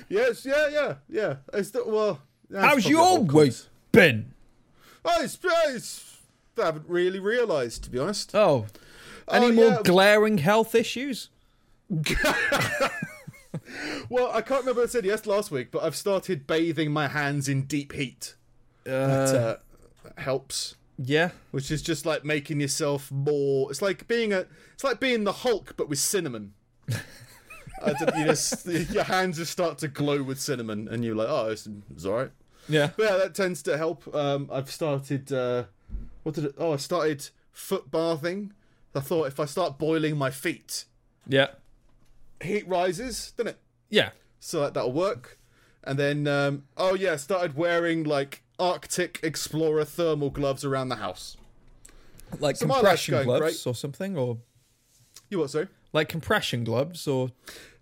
[0.09, 1.35] Yes, yeah, yeah, yeah.
[1.53, 2.21] It's the, well.
[2.53, 3.53] How's your week
[3.91, 4.33] been?
[5.05, 6.17] Oh, it's, it's,
[6.57, 8.33] I haven't really realised, to be honest.
[8.33, 8.65] Oh,
[9.29, 9.81] any Oh, more yeah.
[9.83, 11.29] glaring health issues?
[14.09, 17.07] Well, I can't remember what I said yes last week, but I've started bathing my
[17.09, 18.35] hands in deep heat.
[18.85, 19.37] That Uh,
[20.07, 20.75] uh, helps.
[20.97, 21.31] yeah.
[21.51, 23.69] Which is just like making yourself more.
[23.69, 24.45] It's like being a.
[24.73, 26.53] It's like being the Hulk, but with cinnamon.
[27.85, 31.69] You just, your hands just start to glow with cinnamon, and you're like, oh, it's,
[31.91, 32.31] it's all right.
[32.67, 32.89] Yeah.
[32.97, 34.13] But yeah, that tends to help.
[34.15, 35.31] Um, I've started.
[35.31, 35.65] Uh,
[36.23, 36.55] what did it?
[36.57, 38.53] Oh, I started foot bathing.
[38.95, 40.85] I thought if I start boiling my feet,
[41.27, 41.49] Yeah.
[42.41, 43.59] Heat rises, doesn't it?
[43.89, 44.09] Yeah.
[44.39, 45.37] so that, that'll work.
[45.83, 51.37] And then, um, oh yeah, started wearing like Arctic Explorer thermal gloves around the house.
[52.39, 53.67] Like So compression gloves great.
[53.67, 54.37] or something, or
[55.29, 55.67] You what, sorry?
[55.93, 57.31] like compression gloves, or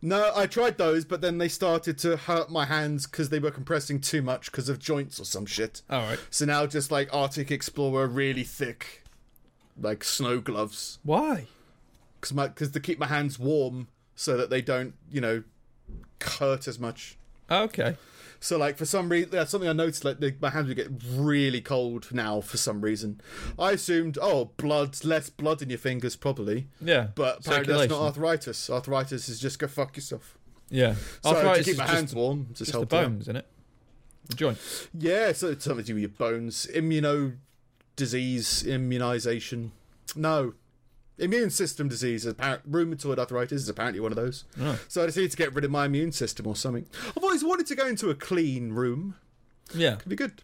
[0.04, 3.50] No, I tried those, but then they started to hurt my hands because they were
[3.50, 5.82] compressing too much because of joints or some shit.
[5.90, 6.20] all right.
[6.30, 9.02] So now just like Arctic Explorer, really thick,
[9.82, 11.48] like snow gloves, Why?
[12.22, 15.44] because my because to keep my hands warm so that they don't, you know,
[16.22, 17.18] hurt as much.
[17.50, 17.98] Okay.
[18.40, 20.06] So like for some reason, that's something I noticed.
[20.06, 23.22] Like the, my hands would get really cold now for some reason.
[23.58, 27.08] I assumed, oh, blood, less blood in your fingers probably, Yeah.
[27.16, 28.70] but apparently that's not arthritis.
[28.70, 30.38] Arthritis is just go fuck yourself.
[30.70, 30.96] Yeah.
[31.24, 33.38] So to Arthritis keep is my just, hands warm, just, just help the bones, isn't
[33.38, 33.48] it?
[34.30, 34.88] The joints.
[34.94, 37.38] Yeah, so it's something to do with your bones, immuno
[37.96, 39.72] disease, immunization.
[40.16, 40.54] No,
[41.18, 42.26] immune system disease.
[42.26, 44.44] Apparent rheumatoid arthritis is apparently one of those.
[44.60, 44.80] Oh.
[44.88, 46.86] So I just need to get rid of my immune system or something.
[47.16, 49.16] I've always wanted to go into a clean room.
[49.74, 49.96] Yeah.
[49.96, 50.42] It'd be good.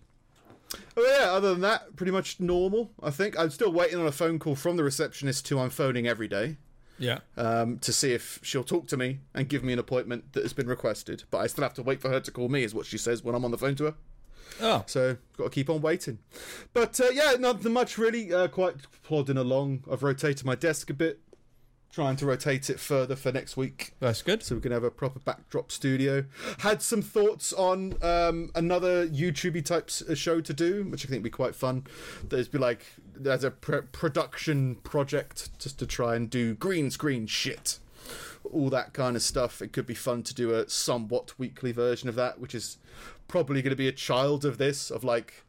[0.95, 2.91] Oh yeah, other than that, pretty much normal.
[3.03, 6.07] I think I'm still waiting on a phone call from the receptionist who I'm phoning
[6.07, 6.55] every day
[6.97, 7.19] Yeah.
[7.35, 10.53] um, to see if she'll talk to me and give me an appointment that has
[10.53, 11.23] been requested.
[11.29, 13.21] But I still have to wait for her to call me, is what she says
[13.21, 13.95] when I'm on the phone to her.
[14.59, 14.83] Oh.
[14.87, 16.19] So got to keep on waiting.
[16.73, 18.33] But uh, yeah, nothing much really.
[18.33, 19.83] Uh, quite plodding along.
[19.91, 21.19] I've rotated my desk a bit,
[21.91, 24.43] trying to rotate it further for next week That's good.
[24.43, 26.25] so we can have a proper backdrop studio.
[26.59, 31.19] Had some thoughts on um, another YouTubey type uh, show to do, which I think
[31.19, 31.85] would be quite fun.
[32.27, 32.85] There's be like
[33.15, 37.79] there's a pr- production project just to try and do green screen shit,
[38.43, 39.61] all that kind of stuff.
[39.61, 42.77] It could be fun to do a somewhat weekly version of that, which is
[43.27, 45.45] probably going to be a child of this of like.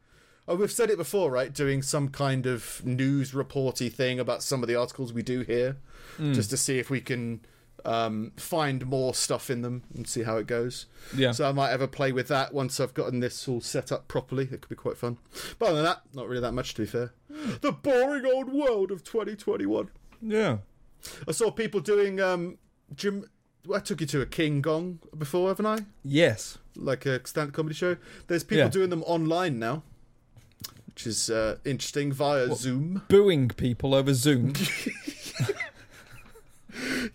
[0.48, 1.52] Oh, we've said it before, right?
[1.52, 5.76] Doing some kind of news reporty thing about some of the articles we do here,
[6.18, 7.42] just to see if we can
[7.84, 10.86] um, find more stuff in them and see how it goes.
[11.16, 11.32] Yeah.
[11.32, 14.44] So I might ever play with that once I've gotten this all set up properly.
[14.44, 15.18] It could be quite fun.
[15.58, 17.12] But other than that, not really that much to be fair.
[17.60, 19.90] The boring old world of 2021.
[20.20, 20.58] Yeah.
[21.26, 22.58] I saw people doing um,
[22.94, 23.24] Jim.
[23.72, 25.78] I took you to a King Gong before, haven't I?
[26.04, 26.58] Yes.
[26.74, 27.96] Like a stand comedy show.
[28.26, 28.68] There's people Yeah.
[28.70, 29.84] doing them online now,
[30.86, 33.02] which is uh, interesting via Zoom.
[33.08, 34.54] Booing people over Zoom.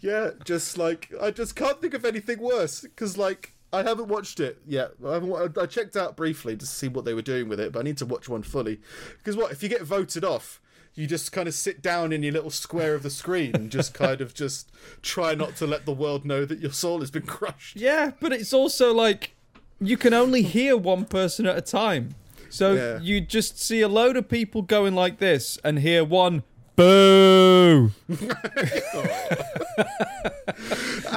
[0.02, 4.40] Yeah, just like I just can't think of anything worse because like I haven't watched
[4.40, 4.92] it yet.
[5.06, 5.58] I haven't.
[5.58, 7.98] I checked out briefly to see what they were doing with it, but I need
[7.98, 8.80] to watch one fully.
[9.18, 10.62] Because what if you get voted off?
[10.98, 13.94] You just kind of sit down in your little square of the screen and just
[13.94, 14.72] kind of just
[15.04, 17.76] try not to let the world know that your soul has been crushed.
[17.78, 19.36] yeah, but it's also like
[19.80, 22.16] you can only hear one person at a time.
[22.50, 23.00] So Yeah.
[23.00, 26.42] you just see a load of people going like this and hear one
[26.76, 27.92] boo.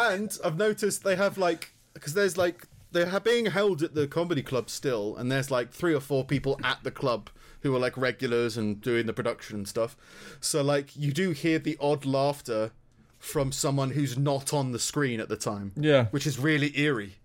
[0.03, 4.43] and I've noticed they have like because there's like they're being held at the comedy
[4.43, 7.31] club still, and there's like three or four people at the club
[7.62, 9.96] who are like regulars and doing the production and stuff.
[10.40, 12.73] So like you do hear the odd laughter
[13.18, 15.73] from someone who's not on the screen at the time.
[15.77, 16.07] Yeah.
[16.07, 17.16] Which is really eerie.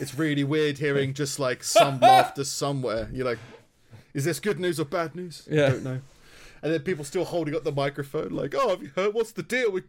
[0.00, 3.08] it's really weird hearing just like some laughter somewhere.
[3.12, 3.38] You're like,
[4.14, 5.46] is this good news or bad news?
[5.50, 5.66] Yeah.
[5.66, 6.00] I don't know.
[6.62, 9.14] And then people still holding up the microphone, like, "Oh, have you heard?
[9.14, 9.82] What's the deal with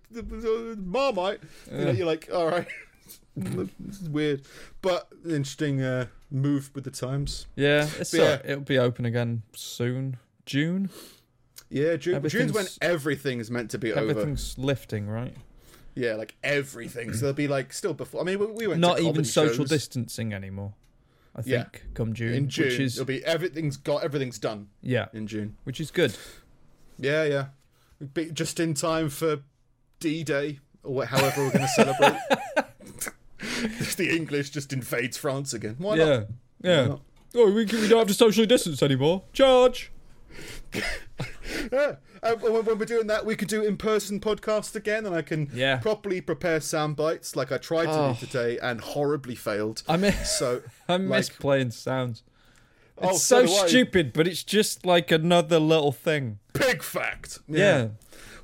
[0.80, 1.40] Marmite?"
[1.72, 2.66] You know, you're like, "All right,
[3.36, 4.42] this is weird,"
[4.82, 7.48] but interesting uh, move with the times.
[7.56, 8.52] Yeah, it's But uh, yeah.
[8.52, 10.18] it'll be open again soon.
[10.46, 10.90] June.
[11.70, 14.12] Yeah, June, June's when Everything's- everything's meant to be over.
[14.12, 15.36] Everything's lifting, right?
[15.96, 17.14] Yeah, like everything.
[17.14, 18.22] So there'll be like still before.
[18.22, 19.70] I mean, we, we went Not even social shows.
[19.70, 20.74] distancing anymore.
[21.36, 21.80] I think Yeah.
[21.96, 22.66] come June, in June.
[22.68, 25.56] which is It'll be everything's got everything's done yeah, in June.
[25.64, 26.16] which is good.
[27.00, 27.46] Yeah, yeah.
[28.14, 29.40] Be just in time for
[30.00, 32.20] D Day or however we're going to celebrate.
[33.96, 35.76] the English just invades France again.
[35.78, 36.08] Why not?
[36.08, 36.24] yeah,
[36.64, 36.86] yeah.
[36.88, 37.02] not?
[37.36, 39.24] Oh, we, can, we don't have to socially distance anymore.
[39.34, 39.92] Charge.
[40.74, 41.96] Yeah.
[42.24, 45.50] Uh, when, when we're doing that, we could do in-person podcast again, and I can
[45.54, 45.76] Yeah.
[45.80, 48.14] properly prepare sound bites like I tried to Oh.
[48.18, 49.84] do today and horribly failed.
[49.90, 52.24] I miss, So I miss like- playing sounds.
[52.98, 56.40] Oh, It's so so, stupid, but it's just like another little thing.
[56.54, 57.40] big fact.
[57.46, 57.90] Yeah.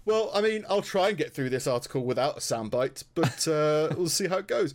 [0.03, 3.93] Well, I mean, I'll try and get through this article without a soundbite, but uh,
[3.97, 4.73] we'll see how it goes.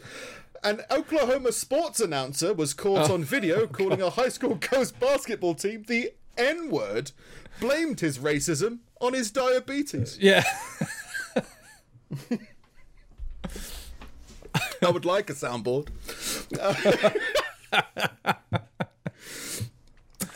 [0.64, 3.14] An Oklahoma sports announcer was caught Oh.
[3.14, 7.12] on video calling a high school girls basketball team the N word,
[7.60, 10.18] blamed his racism on his diabetes.
[10.20, 10.42] Yeah.
[14.82, 15.88] I would like a soundboard.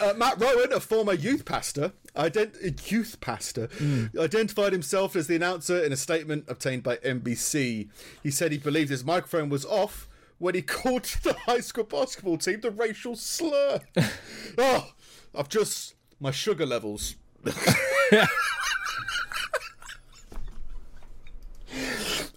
[0.00, 3.68] Uh, Matt Rowan, a former youth pastor, ident- uh, youth pastor,
[4.16, 7.88] identified himself as the announcer in a statement obtained by NBC.
[8.22, 10.07] He said he believed his microphone was off
[10.38, 13.80] when he called the high school basketball team the racial slur.
[14.58, 14.92] oh,
[15.34, 17.16] I've just my sugar levels.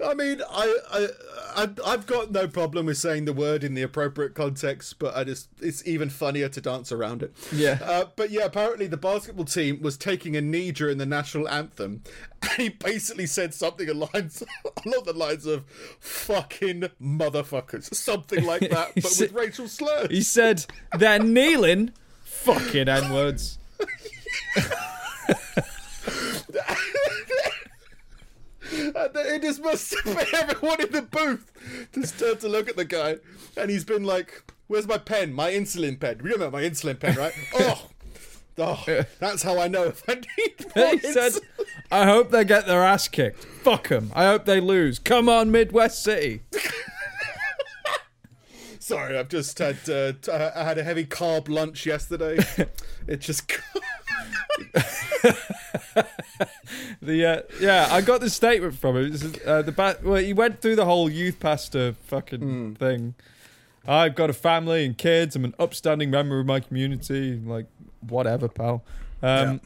[0.04, 1.08] I mean, I, I,
[1.64, 5.24] I, I've got no problem with saying the word in the appropriate context, but I
[5.24, 7.36] just, it's even funnier to dance around it.
[7.52, 7.80] Yeah.
[7.82, 12.04] Uh, but yeah, apparently the basketball team was taking a knee during the national anthem,
[12.42, 14.10] and he basically said something along,
[14.86, 15.66] along the lines of
[16.00, 20.08] "fucking motherfuckers," something like that, but said- with racial slurs.
[20.10, 20.66] He said
[20.98, 21.92] they're kneeling.
[22.24, 23.60] Fucking N words.
[24.56, 24.66] And
[28.72, 31.52] then it just must have everyone in the booth
[31.94, 33.18] just turned to look at the guy,
[33.58, 35.34] and he's been like, "Where's my pen?
[35.34, 36.18] My insulin pen.
[36.24, 37.34] You remember my insulin pen, right?
[38.58, 41.34] Oh, oh, that's how I know if I need more He said.
[41.90, 43.44] I hope they get their ass kicked.
[43.44, 44.12] Fuck them.
[44.14, 45.00] I hope they lose.
[45.00, 46.44] Come on, Midwest City.
[48.80, 52.40] Sorry, I've just had uh, I had a heavy carb lunch yesterday.
[53.08, 53.52] it just
[57.02, 59.12] The uh, yeah, I got the statement from him.
[59.14, 63.16] Is, uh, the ba- well, he went through the whole youth pastor fucking thing.
[63.88, 65.36] I've got a family and kids.
[65.36, 67.40] I'm an upstanding member of my community.
[67.44, 67.66] Like
[68.08, 68.84] whatever, pal.
[69.24, 69.58] Um, Yeah.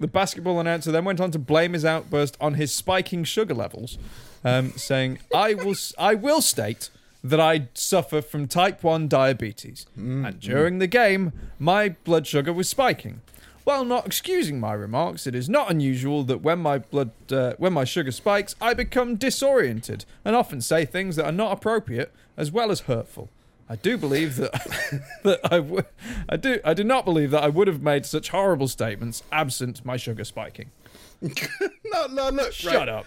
[0.00, 3.96] The basketball announcer then went on to blame his outburst on his spiking sugar levels,
[4.44, 6.90] um, saying, "I will, I will state."
[7.22, 9.86] That I suffer from type 1 diabetes.
[9.96, 13.22] And during the game, my blood sugar was spiking.
[13.64, 17.72] While not excusing my remarks, it is not unusual that when my blood, uh, when
[17.72, 22.52] my sugar spikes, I become disoriented and often say things that are not appropriate as
[22.52, 23.30] well as hurtful.
[23.66, 24.52] I do believe that
[25.22, 25.84] that I
[26.28, 29.82] I do, I do not believe that I would have made such horrible statements absent
[29.84, 30.70] my sugar spiking.
[31.22, 32.88] no, no, look, Shut right.
[32.88, 33.06] up.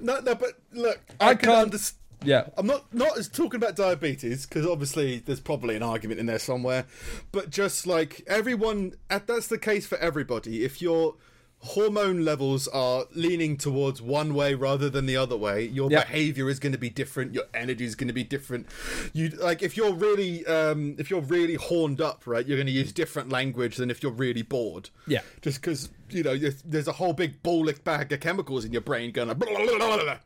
[0.00, 1.99] No, no, but look, I I, can can't- understand.
[2.24, 6.26] Yeah, I'm not not as talking about diabetes because obviously there's probably an argument in
[6.26, 6.86] there somewhere,
[7.32, 10.64] but just like everyone, that's the case for everybody.
[10.64, 11.14] If your
[11.62, 16.04] hormone levels are leaning towards one way rather than the other way, your Yeah.
[16.04, 17.34] behavior is going to be different.
[17.34, 18.66] Your energy is going to be different.
[19.12, 22.46] You like if you're really um, if you're really horned up, right?
[22.46, 24.88] You're going to use different language than if you're really bored.
[25.06, 25.20] Yeah.
[25.42, 29.12] just because you know there's- a whole big bolic bag of chemicals in your brain
[29.12, 29.28] going.
[29.28, 30.16] Blah, blah, blah, blah.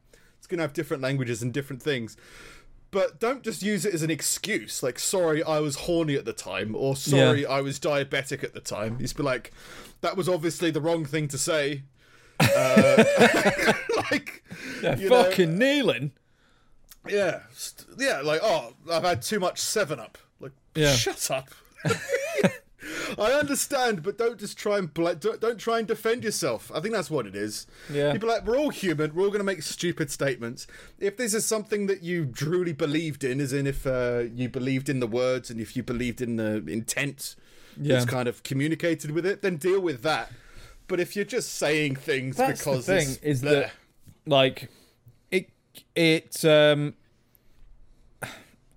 [0.44, 2.18] It's going to have different languages and different things.
[2.90, 6.34] But don't just use it as an excuse, like "sorry, I was horny at the
[6.34, 9.52] time" or "sorry, I was diabetic at the time." Just be like,
[10.02, 11.84] "That was obviously the wrong thing to say."
[12.38, 13.04] Uh,
[14.10, 14.44] like,
[14.82, 16.12] yeah you know, fucking kneeling.
[17.08, 17.40] yeah,
[17.98, 20.18] yeah, like, oh, I've had too much Seven Up.
[20.40, 20.92] Like, Yeah.
[20.92, 21.48] shut up.
[23.18, 26.70] I understand, but don't just try and bla- don't, don't try and defend yourself.
[26.74, 27.66] I think that's what it is.
[27.92, 28.12] Yeah.
[28.12, 29.14] People are like we're all human.
[29.14, 30.66] We're all going to make stupid statements.
[30.98, 34.88] If this is something that you truly believed in, as in if uh, you believed
[34.88, 37.36] in the words and if you believed in the intent
[37.80, 37.94] Yeah.
[37.94, 40.30] that's kind of communicated with it, then deal with that.
[40.86, 43.50] But if you're just saying things That's because the thing is bleh.
[43.50, 43.72] that
[44.26, 44.68] like
[45.30, 45.48] it
[45.96, 46.94] it um,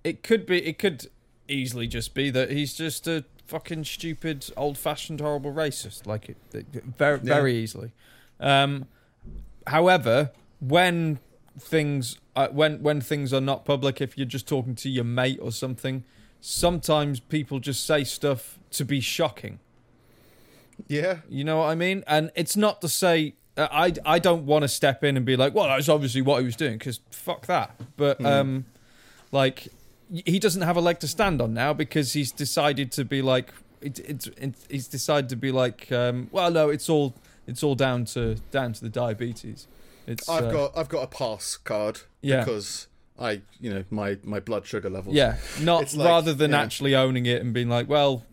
[0.04, 1.08] it could be it could
[1.48, 6.06] easily just be that he's just a fucking stupid, old-fashioned, horrible racist.
[6.06, 7.34] Like it, it very Yeah.
[7.34, 7.92] very easily.
[8.40, 8.86] Um,
[9.66, 10.30] however,
[10.60, 11.18] when
[11.58, 15.38] things uh, when when things are not public, if you're just talking to your mate
[15.42, 16.04] or something,
[16.40, 19.58] sometimes people just say stuff to be shocking.
[20.86, 21.18] Yeah.
[21.28, 22.04] You know what I mean?
[22.06, 25.36] And it's not to say uh, I I don't want to step in and be
[25.36, 27.74] like, well, that's obviously what he was doing because fuck that.
[27.96, 28.66] But um,
[29.32, 29.68] like
[30.10, 33.52] he doesn't have a leg to stand on now because he's decided to be like
[33.80, 37.14] it, it's it, he's decided to be like um, well, no, it's all
[37.46, 39.66] it's all down to down to the diabetes.
[40.06, 42.40] It's I've uh, got I've got a pass card Yeah.
[42.40, 42.86] because
[43.18, 45.14] I you know my my blood sugar levels.
[45.14, 46.62] yeah, not like- rather than yeah.
[46.62, 48.24] actually owning it and being like, well,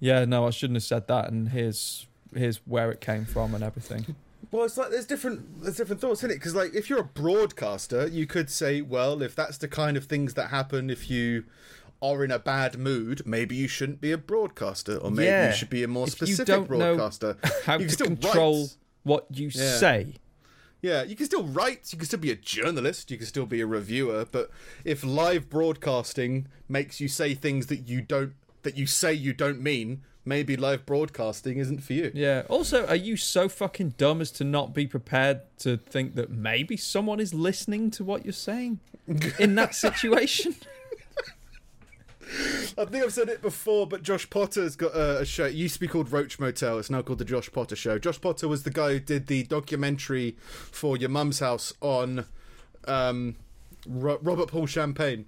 [0.00, 3.62] yeah, no, I shouldn't have said that, and here's here's where it came from and
[3.62, 4.16] everything.
[4.54, 7.04] Well, it's like there's different there's different thoughts in it because like if you're a
[7.04, 11.42] broadcaster, you could say, well, if that's the kind of things that happen if you
[12.00, 15.48] are in a bad mood, maybe you shouldn't be a broadcaster, or maybe Yeah.
[15.48, 17.36] you should be a more If you specific broadcaster.
[17.64, 18.76] How You can to still control write.
[19.02, 19.76] what you Yeah.
[19.76, 20.14] say.
[20.82, 23.60] Yeah, you can still write, you can still be a journalist, you can still be
[23.60, 24.50] a reviewer, but
[24.84, 28.34] if live broadcasting makes you say things that you don't
[28.64, 32.10] that you say you don't mean, maybe live broadcasting isn't for you.
[32.14, 32.42] Yeah.
[32.48, 36.76] Also, are you so fucking dumb as to not be prepared to think that maybe
[36.76, 38.80] someone is listening to what you're saying
[39.38, 40.54] in that situation?
[42.76, 45.44] I think I've said it before, but Josh Potter's got a, a show.
[45.44, 46.78] It used to be called Roach Motel.
[46.78, 47.98] It's now called the Josh Potter Show.
[47.98, 52.24] Josh Potter was the guy who did the documentary for Your Mum's House on
[52.88, 53.36] um,
[53.86, 55.26] Ro- Robert Paul Champagne.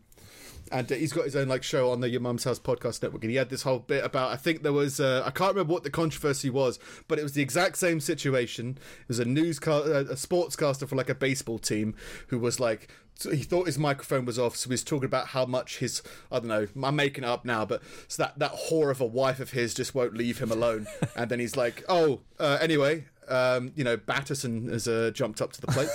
[0.73, 3.23] And uh, he's got his own like show on the Your Mum's House podcast network,
[3.23, 4.33] and he had this whole bit about.
[4.33, 7.33] I think there was uh, I can't remember what the controversy was, but it was
[7.33, 8.79] the exact same situation.
[9.03, 11.95] It was a newscaster, a sportscaster for like a baseball team
[12.29, 15.29] who was like, so he thought his microphone was off, so he was talking about
[15.29, 18.53] how much his I don't know, I'm making it up now, but so that that
[18.53, 21.85] whore of a wife of his just won't leave him alone, and then he's like,
[21.89, 23.07] oh, uh, anyway.
[23.29, 25.89] Um, you know, Batterson has uh, jumped up to the plate.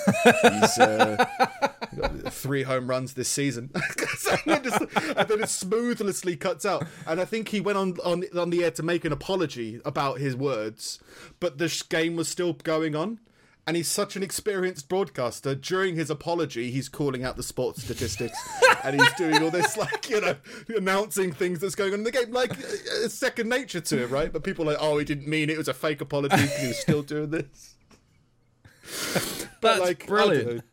[0.51, 1.25] He's uh,
[2.30, 3.71] three home runs this season.
[3.75, 6.86] and, then just, and then it smoothly cuts out.
[7.06, 10.19] And I think he went on, on on the air to make an apology about
[10.19, 10.99] his words,
[11.39, 13.19] but the game was still going on.
[13.67, 15.54] And he's such an experienced broadcaster.
[15.54, 18.38] During his apology, he's calling out the sports statistics,
[18.84, 20.36] and he's doing all this like you know
[20.75, 24.10] announcing things that's going on in the game, like uh, it's second nature to him,
[24.10, 24.34] right?
[24.34, 26.67] But people are like, oh, he didn't mean it; it was a fake apology he
[26.67, 27.75] was still doing this.
[29.62, 30.63] That's like, brilliant.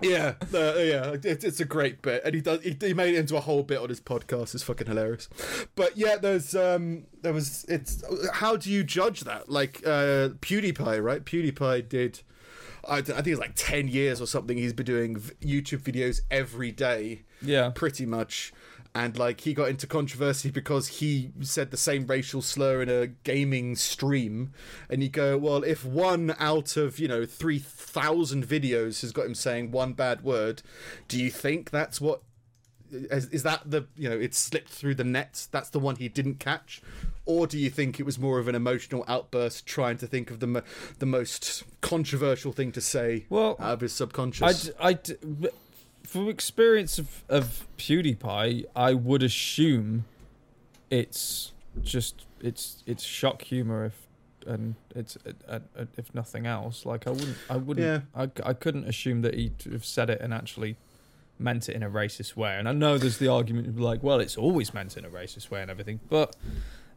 [0.00, 2.62] Yeah, uh, yeah, it, it's a great bit, and he does.
[2.62, 4.54] He, he made it into a whole bit on his podcast.
[4.54, 5.28] It's fucking hilarious.
[5.74, 7.64] But yeah, there's um, there was.
[7.68, 9.48] It's how do you judge that?
[9.50, 11.24] Like uh, PewDiePie, right?
[11.24, 12.20] PewDiePie did.
[12.88, 14.56] I, I think it's like ten years or something.
[14.56, 17.70] He's been doing YouTube videos every day, Yeah.
[17.74, 18.52] pretty much.
[18.98, 23.06] And like he got into controversy because he said the same racial slur in a
[23.06, 24.52] gaming stream,
[24.90, 29.26] and you go, well, if one out of you know three thousand videos has got
[29.26, 30.62] him saying one bad word,
[31.06, 32.22] do you think that's what
[32.90, 35.46] is, is that the you know it slipped through the net?
[35.52, 36.82] That's the one he didn't catch,
[37.24, 40.40] or do you think it was more of an emotional outburst trying to think of
[40.40, 40.62] the mo-
[40.98, 44.70] the most controversial thing to say Well, out of his subconscious?
[44.80, 44.98] I, I,
[46.08, 50.06] from experience of, of PewDiePie, I would assume
[50.90, 54.06] it's just it's it's shock humor if
[54.46, 55.18] and it's
[55.48, 56.86] uh, uh, if nothing else.
[56.86, 58.00] Like I wouldn't I wouldn't Yeah.
[58.14, 60.76] I, I couldn't assume that he'd have said it and actually
[61.38, 62.56] meant it in a racist way.
[62.56, 65.50] And I know there's the argument of like, well, it's always meant in a racist
[65.50, 66.34] way and everything, but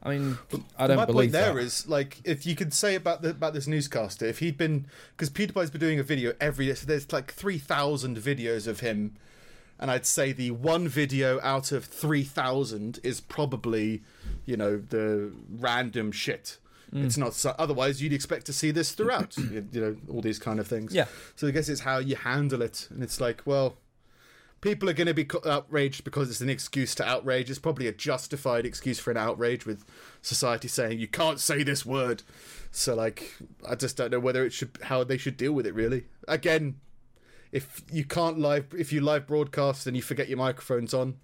[0.04, 0.38] I mean,
[0.78, 1.62] I don't My believe point there that.
[1.62, 5.30] is like if you could say about the, about this newscaster if he'd been because
[5.30, 9.16] PewDiePie's been doing a video every day so there's like three thousand videos of him
[9.80, 14.04] and I'd say the one video out of three thousand is probably
[14.46, 16.58] you know the random shit.
[16.94, 17.06] Mm.
[17.06, 20.40] It's not so, otherwise you'd expect to see this throughout you you know all these
[20.40, 20.94] kind of things.
[20.94, 21.06] Yeah.
[21.36, 23.78] So I guess it's how you handle it and it's like well
[24.62, 27.50] people are going to be outraged because it's an excuse to outrage.
[27.50, 29.84] It's probably a justified excuse for an outrage with
[30.22, 32.24] society saying you can't say this word.
[32.72, 33.34] So like,
[33.68, 35.74] I just don't know whether it should how they should deal with it.
[35.74, 36.76] Really, again,
[37.52, 41.18] if you can't live if you live broadcast and you forget your microphones on,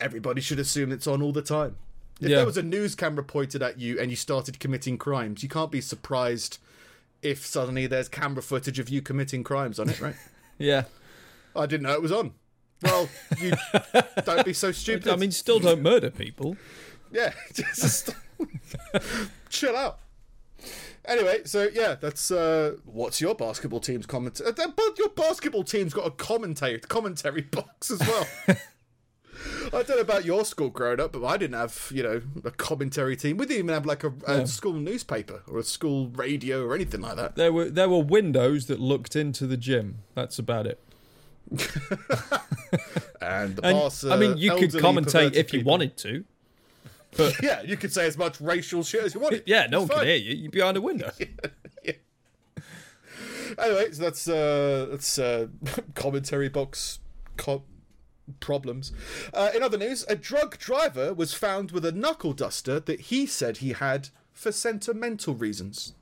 [0.00, 1.76] everybody should assume it's on all the time.
[2.20, 2.36] If Yeah.
[2.38, 5.70] there was a news camera pointed at you and you started committing crimes, you can't
[5.70, 6.58] be surprised
[7.22, 10.16] if suddenly there's camera footage of you committing crimes on it, right?
[10.58, 10.84] Yeah.
[11.54, 12.32] I didn't know it was on.
[12.82, 13.52] Well, you
[14.24, 15.08] don't be so stupid.
[15.08, 16.56] I mean, still don't murder people.
[17.12, 18.10] yeah, just
[19.48, 20.00] chill out.
[21.04, 24.40] Anyway, so yeah, that's uh, what's your basketball team's comment?
[24.44, 28.26] Uh, but your basketball team's got a commentary commentary box as well.
[29.68, 32.50] I don't know about your school growing up, but I didn't have you know a
[32.50, 33.38] commentary team.
[33.38, 37.00] We didn't even have like a, a school newspaper or a school radio or anything
[37.00, 37.36] like that.
[37.36, 40.02] There were there were windows that looked into the gym.
[40.14, 40.80] That's about it.
[43.22, 45.70] And the And boss, I mean, uh, you could commentate if you people.
[45.70, 46.24] wanted to.
[47.16, 49.42] But Yeah, you could say as much racial shit as you wanted.
[49.46, 50.34] Yeah, no one can hear you.
[50.34, 51.10] You're behind a window.
[53.58, 55.48] Anyway, so that's uh, that's uh,
[55.96, 57.00] commentary box
[57.36, 57.64] co-
[58.38, 58.92] problems.
[59.34, 63.26] Uh, in other news, a drug driver was found with a knuckle duster that he
[63.26, 65.94] said he had for sentimental reasons.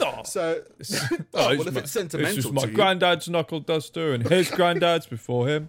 [0.00, 3.28] Oh, So, oh, oh, well, if my- it's sentimental This was my to you, granddad's
[3.28, 5.68] knuckle duster and his granddad's before him.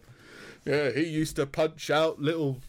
[0.65, 2.61] yeah, he used to punch out little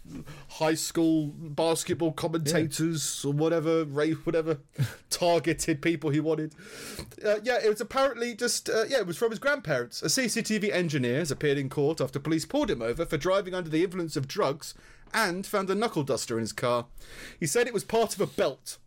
[0.48, 4.58] high school basketball commentators or whatever, whatever
[5.10, 6.54] targeted people he wanted.
[7.24, 10.02] Uh, yeah, it was apparently just uh, yeah, it was from his grandparents.
[10.02, 13.70] A CCTV engineer has appeared in court after police pulled him over for driving under
[13.70, 14.74] the influence of drugs
[15.12, 16.86] and found a knuckle duster in his car.
[17.38, 18.78] He said it was part of a belt.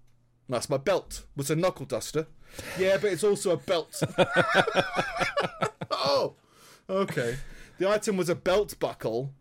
[0.49, 1.23] That's my belt.
[1.35, 2.27] Was a knuckle duster.
[2.77, 4.01] Yeah, but it's also a belt.
[5.91, 6.33] oh,
[6.89, 7.37] okay.
[7.77, 9.31] The item was a belt buckle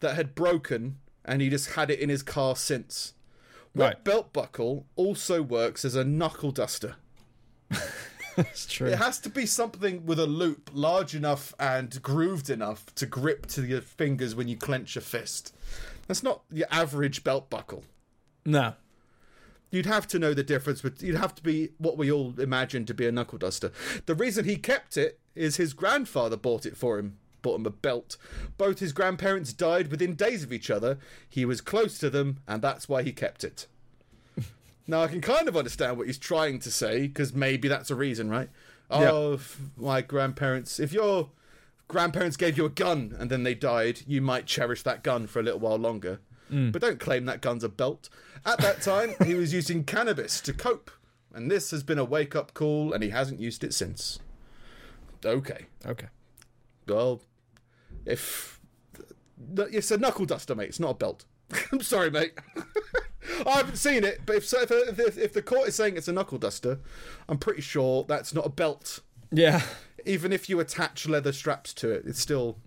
[0.00, 3.14] that had broken, and he just had it in his car since.
[3.74, 4.04] That Right.
[4.04, 6.96] belt buckle also works as a knuckle duster.
[8.36, 8.88] That's true.
[8.88, 13.46] It has to be something with a loop large enough and grooved enough to grip
[13.46, 15.54] to your fingers when you clench your fist.
[16.08, 17.84] That's not your average belt buckle.
[18.44, 18.74] No.
[19.74, 22.86] You'd have to know the difference, but you'd have to be what we all imagine
[22.86, 23.72] to be a knuckle duster.
[24.06, 27.70] The reason he kept it is his grandfather bought it for him, bought him a
[27.70, 28.16] belt.
[28.56, 30.98] Both his grandparents died within days of each other.
[31.28, 33.66] He was close to them, and that's why he kept it.
[34.86, 37.96] now, I can kind of understand what he's trying to say, because maybe that's a
[37.96, 38.50] reason, right?
[38.90, 39.10] Yeah.
[39.10, 39.40] Oh,
[39.76, 41.30] my grandparents, if your
[41.88, 45.40] grandparents gave you a gun and then they died, you might cherish that gun for
[45.40, 46.20] a little while longer.
[46.52, 46.72] Mm.
[46.72, 48.08] But don't claim that gun's a belt.
[48.46, 50.90] At that time, he was using cannabis to cope,
[51.32, 54.18] and this has been a wake up call, and he hasn't used it since.
[55.24, 55.66] Okay.
[55.86, 56.08] Okay.
[56.86, 57.22] Well,
[58.04, 58.60] if.
[59.56, 60.68] It's a knuckle duster, mate.
[60.68, 61.24] It's not a belt.
[61.72, 62.38] I'm sorry, mate.
[63.46, 66.08] I haven't seen it, but if, so- if, if, if the court is saying it's
[66.08, 66.78] a knuckle duster,
[67.28, 69.00] I'm pretty sure that's not a belt.
[69.32, 69.62] Yeah.
[70.04, 72.58] Even if you attach leather straps to it, it's still.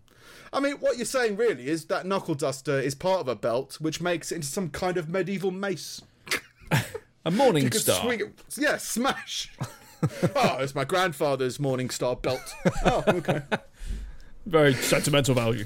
[0.53, 3.77] I mean, what you're saying really is that knuckle duster is part of a belt,
[3.81, 6.01] which makes it into some kind of medieval mace.
[7.25, 8.01] A morning You star.
[8.01, 8.43] swing it.
[8.57, 9.51] Yeah, smash.
[10.35, 12.53] oh, it's my grandfather's Morning Star belt.
[12.85, 13.41] Oh, okay.
[14.45, 15.65] Very sentimental value.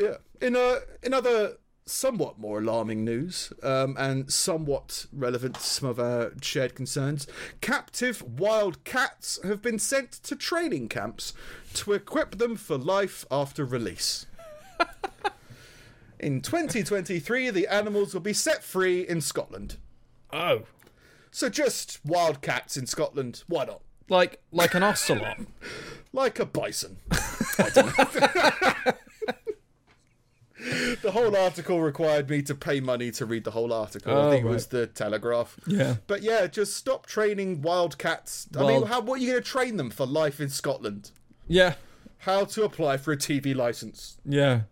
[0.00, 0.16] Yeah.
[0.40, 1.58] In uh, in other
[1.88, 7.26] somewhat more alarming news, um, and somewhat relevant to some of our shared concerns,
[7.60, 11.32] captive wild cats have been sent to training camps
[11.74, 14.26] to equip them for life after release.
[16.20, 19.76] in 2023, the animals will be set free in Scotland.
[20.32, 20.62] Oh.
[21.30, 23.82] So just wild cats in Scotland, why not?
[24.08, 25.40] Like like an ocelot.
[26.12, 26.98] like a bison.
[30.70, 34.12] I the whole article required me to pay money to read the whole article.
[34.16, 35.58] I Oh, think it was the Telegraph.
[35.66, 35.96] Yeah.
[36.06, 38.48] But yeah, just stop training wildcats.
[38.56, 41.10] I mean, how, what are you going to train them for life in Scotland?
[41.46, 41.74] Yeah.
[42.18, 44.16] How to apply for a TV license?
[44.24, 44.62] Yeah.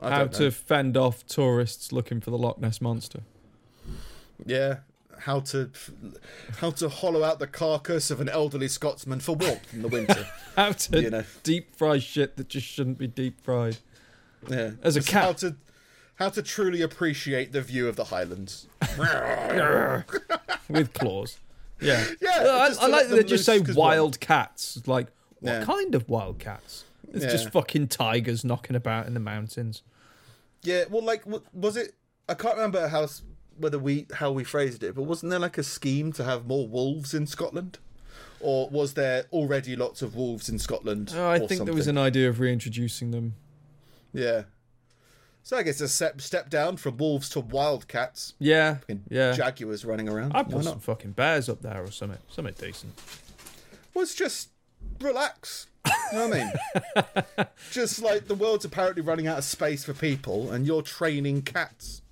[0.00, 3.20] I How to fend off tourists looking for the Loch Ness monster.
[4.44, 4.78] Yeah.
[5.22, 5.70] How to
[6.58, 10.28] how to hollow out the carcass of an elderly Scotsman for warmth in the winter.
[10.56, 11.24] How to You know.
[11.42, 13.78] deep fry shit that just shouldn't be deep fried.
[14.48, 14.72] Yeah.
[14.82, 15.24] As a cat.
[15.24, 15.56] How to
[16.16, 18.66] how to truly appreciate the view of the Highlands.
[20.68, 21.38] With claws.
[21.80, 22.04] Yeah.
[22.20, 24.80] Yeah, I, I like that they just say loose 'cause why wild cats.
[24.86, 25.08] Like,
[25.40, 25.64] what Yeah.
[25.64, 26.84] kind of wild cats?
[27.12, 29.82] It's just fucking tigers knocking about in the mountains.
[30.62, 31.22] Yeah, well, like,
[31.52, 31.94] was it?
[32.28, 33.08] I can't remember how
[33.56, 36.68] whether we how we phrased it, but wasn't there like a scheme to have more
[36.68, 37.78] wolves in Scotland,
[38.40, 41.12] or was there already lots of wolves in Scotland?
[41.14, 43.34] Oh, I think there was an idea of reintroducing them.
[44.18, 44.42] Yeah.
[45.42, 48.78] So I guess a step step down from wolves to wildcats Yeah.
[48.88, 49.32] and Yeah.
[49.32, 50.32] jaguars running around.
[50.36, 52.18] I'd put some fucking bears up there or something.
[52.30, 52.92] Something decent.
[53.94, 54.50] Well, it's just
[55.00, 55.66] relax.
[55.86, 57.46] You know what I mean?
[57.70, 62.02] just like the world's apparently running out of space for people, and you're training cats.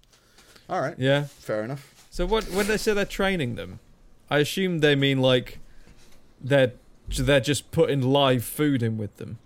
[0.69, 1.25] All right, Yeah.
[1.25, 1.93] fair enough.
[2.11, 3.81] So what when they say they're training them,
[4.31, 5.59] I assume they mean like
[6.41, 6.73] they're
[7.09, 9.39] they're just putting live food in with them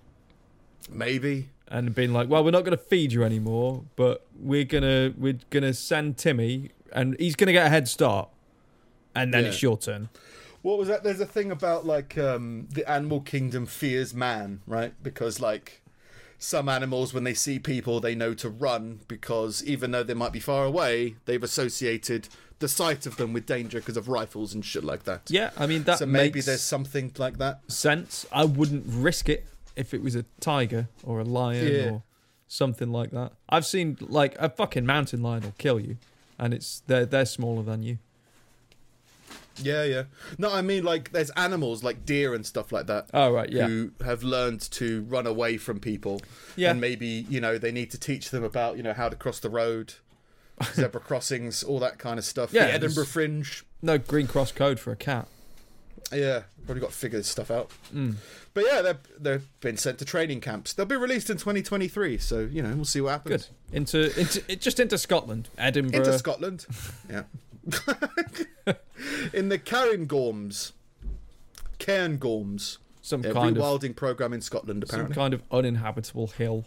[0.89, 1.49] Maybe.
[1.71, 5.39] And being like, well, we're not going to feed you anymore, but we're gonna we're
[5.51, 8.29] gonna send Timmy and he's gonna get a head start,
[9.15, 9.49] and then Yeah.
[9.51, 10.09] it's your turn.
[10.63, 11.05] What was that?
[11.05, 14.93] There's a thing about like um, the animal kingdom fears man, right?
[15.03, 15.81] Because like
[16.39, 20.33] some animals, when they see people, they know to run because even though they might
[20.33, 24.65] be far away, they've associated the sight of them with danger because of rifles and
[24.65, 25.23] shit like that.
[25.29, 27.61] Yeah, I mean that So maybe makes there's something like that.
[27.69, 28.27] sense.
[28.33, 29.47] I wouldn't risk it
[29.77, 31.91] if it was a tiger or a lion Yeah.
[31.91, 32.03] or
[32.49, 33.33] something like that.
[33.49, 35.97] I've seen like a fucking mountain lion will kill you,
[36.39, 37.99] and it's they're they're smaller than you.
[39.63, 40.03] Yeah, yeah.
[40.39, 43.09] No, I mean like there's animals like deer and stuff like that.
[43.13, 46.23] Oh right, yeah, Who have learned to run away from people,
[46.57, 46.71] Yeah.
[46.71, 49.39] and maybe you know they need to teach them about you know how to cross
[49.39, 49.95] the road,
[50.75, 52.53] zebra crossings, all that kind of stuff.
[52.55, 53.65] Yeah, the Edinburgh Fringe.
[53.83, 55.29] no green cross code for a cat.
[56.13, 57.71] Yeah, probably got to figure this stuff out.
[57.95, 58.17] Mm.
[58.53, 60.73] But yeah, they've they've been sent to training camps.
[60.73, 63.47] They'll be released in 2023, so you know we'll see what happens.
[63.47, 66.01] Good into into just into Scotland, Edinburgh.
[66.01, 66.67] Into Scotland,
[67.09, 67.23] yeah.
[69.33, 70.73] in the Cairngorms,
[71.79, 76.65] Cairngorms, some a kind of rewilding program in Scotland Apparently, some kind of uninhabitable hill.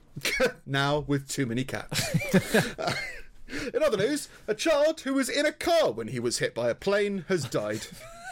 [0.66, 2.14] now with too many cats.
[3.74, 6.68] in other news, a child who was in a car when he was hit by
[6.68, 7.86] a plane has died.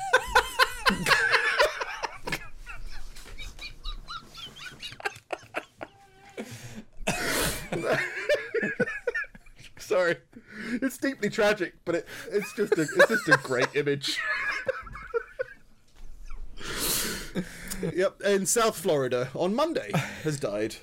[9.79, 10.17] Sorry,
[10.83, 14.19] it's deeply tragic, but it, it's just a it's just a great image.
[17.95, 19.91] yep, in South Florida on Monday
[20.25, 20.77] has died.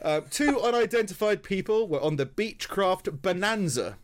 [0.00, 3.96] Uh, two unidentified people were on the Beechcraft Bonanza.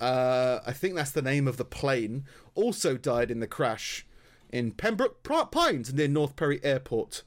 [0.00, 2.24] Uh, I think that's the name of the plane.
[2.54, 4.06] Also died in the crash
[4.50, 7.22] in Pembroke Pines near North Perry Airport.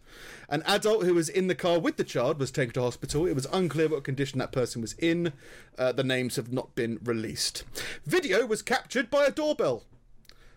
[0.49, 3.25] An adult who was in the car with the child was taken to hospital.
[3.25, 5.33] It was unclear what condition that person was in.
[5.77, 7.63] Uh, the names have not been released.
[8.05, 9.83] Video was captured by a doorbell.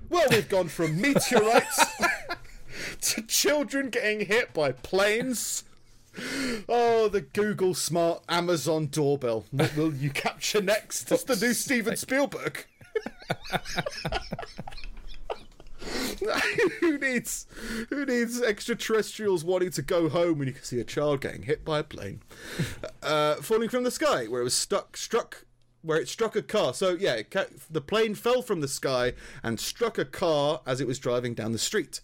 [0.09, 1.85] Well, we've gone from meteorites
[3.01, 5.65] to children getting hit by planes.
[6.69, 9.45] Oh, the Google Smart Amazon doorbell.
[9.51, 11.11] What will you capture next?
[11.11, 12.65] It's the new Steven Spielberg.
[16.81, 17.47] who needs
[17.91, 21.65] who needs extraterrestrials wanting to go home when you can see a child getting hit
[21.65, 22.21] by a plane
[23.03, 25.45] uh, falling from the sky where it was stuck struck
[25.83, 29.13] where it struck a car so yeah it ca- the plane fell from the sky
[29.43, 32.01] and struck a car as it was driving down the street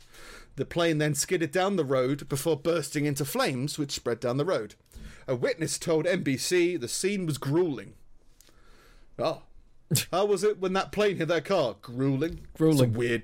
[0.56, 4.44] the plane then skidded down the road before bursting into flames which spread down the
[4.44, 4.74] road
[5.26, 7.94] a witness told NBC the scene was grueling
[9.18, 9.42] oh
[10.12, 12.88] how was it when that plane hit that car grueling Grueling.
[12.90, 13.22] it's a weird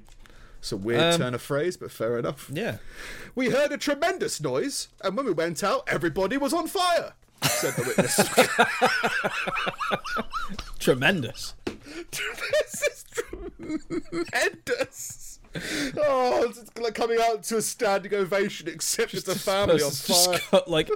[0.59, 2.51] it's a weird Um, turn of phrase, but fair enough.
[2.53, 2.79] Yeah.
[3.37, 7.13] We heard a tremendous noise, and when we went out, everybody was on fire,
[7.43, 8.17] said the witness.
[10.81, 11.55] Tremendous.
[12.11, 13.05] this is
[14.11, 15.26] tremendous.
[15.99, 20.07] Oh, it's like coming out to a standing ovation, except it's a family on Just-
[20.07, 20.41] just fire.
[20.51, 20.91] got, like,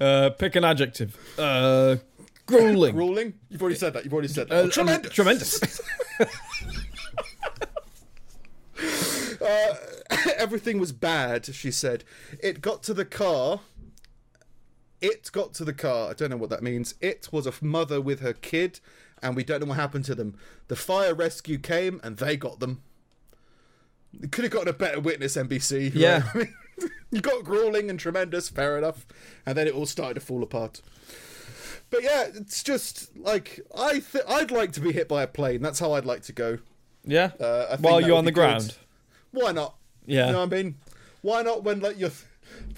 [0.00, 1.16] uh, pick an adjective.
[1.38, 1.96] Uh,
[2.46, 2.96] grueling.
[2.96, 3.34] Ruling?
[3.48, 4.04] You've already said that.
[4.04, 4.54] You've already said that.
[4.54, 5.10] Uh, Oh, tremendous.
[5.10, 5.80] um, tremendous.
[10.36, 12.04] Everything was bad, she said.
[12.42, 13.60] It got to the car.
[15.00, 16.10] It got to the car.
[16.10, 16.94] I don't know what that means.
[17.00, 18.80] It was a mother with her kid,
[19.22, 20.36] and we don't know what happened to them.
[20.68, 22.82] The fire rescue came, and they got them.
[24.30, 25.84] Could have gotten a better witness, NBC.
[25.86, 25.94] right?
[25.94, 26.22] Yeah.
[26.34, 26.54] I mean,
[27.10, 29.06] you got grueling and tremendous, fair enough.
[29.46, 30.80] And then it all started to fall apart.
[31.90, 35.60] But yeah, it's just like I th- I'd like to be hit by a plane.
[35.62, 36.58] That's how I'd like to go.
[37.04, 37.32] Yeah.
[37.40, 38.40] Uh, I think While you're on the be good.
[38.40, 38.76] ground.
[39.32, 39.74] Why not?
[40.06, 40.26] Yeah.
[40.26, 40.76] You know what I mean?
[41.22, 42.10] Why not when like you're,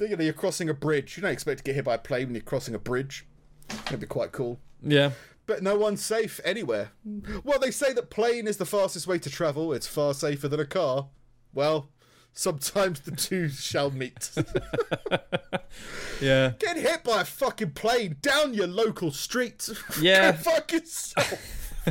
[0.01, 1.17] you know, you're crossing a bridge?
[1.17, 3.27] You don't expect to get hit by a plane when you're crossing a bridge.
[3.69, 4.59] That'd be quite cool.
[4.83, 5.11] Yeah.
[5.47, 6.91] But no one's safe anywhere.
[7.45, 9.73] Well, they say that plane is the fastest way to travel.
[9.75, 11.09] It's far safer than a car.
[11.55, 11.89] Well,
[12.33, 14.31] sometimes the two shall meet.
[16.21, 16.53] Yeah.
[16.59, 19.69] Get hit by a fucking plane down your local street.
[20.01, 20.33] Yeah.
[20.33, 21.85] Fuck yourself.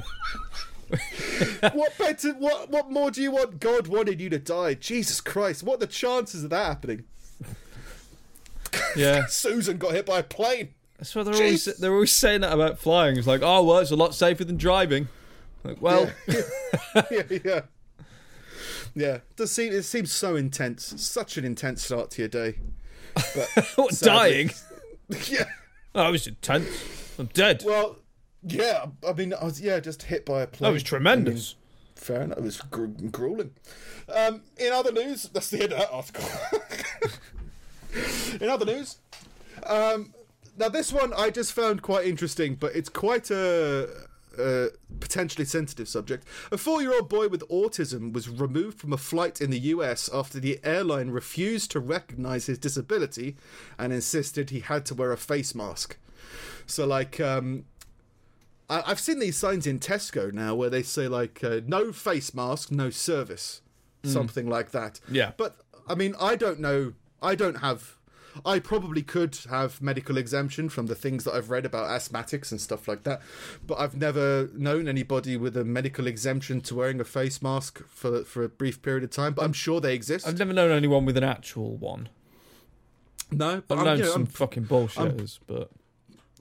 [1.73, 2.33] what better?
[2.33, 3.59] What what more do you want?
[3.59, 4.75] God wanted you to die.
[4.75, 5.63] Jesus Christ!
[5.63, 7.03] What are the chances of that happening?
[8.95, 9.25] Yeah.
[9.29, 10.69] Susan got hit by a plane.
[10.97, 13.17] That's what they're always they're always saying that about flying.
[13.17, 15.07] It's like, oh well, it's a lot safer than driving.
[15.63, 16.41] Like, well, yeah,
[17.11, 17.61] yeah, yeah.
[18.95, 20.93] It does seem it seems so intense.
[21.01, 22.59] Such an intense start to your day.
[23.15, 24.51] But what sadly- dying?
[25.29, 25.45] yeah.
[25.95, 26.67] Oh, it was intense.
[27.19, 27.63] I'm dead.
[27.65, 27.97] Well,
[28.43, 28.85] yeah.
[29.07, 30.69] I mean, I was yeah just hit by a plane.
[30.69, 31.55] that was tremendous.
[31.95, 32.37] Fair enough.
[32.39, 33.51] It was gr- grueling.
[34.13, 36.27] Um, in other news, that's the end of that article.
[38.41, 38.97] in other news,
[39.65, 40.13] um,
[40.57, 44.02] now this one I just found quite interesting, but it's quite a
[44.39, 44.67] uh,
[44.99, 46.25] potentially sensitive subject.
[46.51, 50.09] A four-year-old boy with autism was removed from a flight in the U.S.
[50.13, 53.35] after the airline refused to recognize his disability
[53.77, 55.97] and insisted he had to wear a face mask.
[56.65, 57.65] So, like, um,
[58.69, 62.33] I- I've seen these signs in Tesco now where they say like uh, "No face
[62.33, 63.61] mask, no service,"
[64.05, 64.99] something like that.
[65.11, 65.31] Yeah.
[65.37, 65.57] But
[65.87, 66.93] I mean, I don't know.
[67.21, 67.97] I don't have.
[68.45, 72.59] I probably could have medical exemption from the things that I've read about asthmatics and
[72.59, 73.21] stuff like that,
[73.65, 78.23] but I've never known anybody with a medical exemption to wearing a face mask for
[78.23, 79.33] for a brief period of time.
[79.33, 80.27] But I'm sure they exist.
[80.27, 82.09] I've never known anyone with an actual one.
[83.31, 85.71] no, but I've known you know, some I'm- fucking bullshitters, but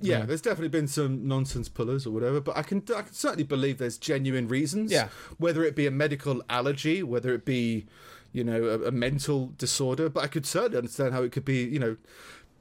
[0.01, 0.27] yeah, Yeah.
[0.27, 3.79] there's definitely been some nonsense pullers or whatever, but I can I can certainly believe
[3.79, 4.91] there's genuine reasons.
[4.93, 5.09] Yeah.
[5.39, 7.87] Whether it be a medical allergy, whether it be,
[8.33, 11.65] you know, a, a mental disorder, but I could certainly understand how it could be,
[11.65, 11.97] you know,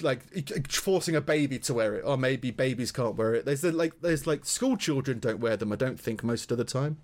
[0.02, 0.22] like
[0.72, 3.46] forcing a baby to wear it, or maybe babies can't wear it.
[3.46, 5.72] There's the, like there's like school children don't wear them.
[5.72, 6.98] I don't think most of the time.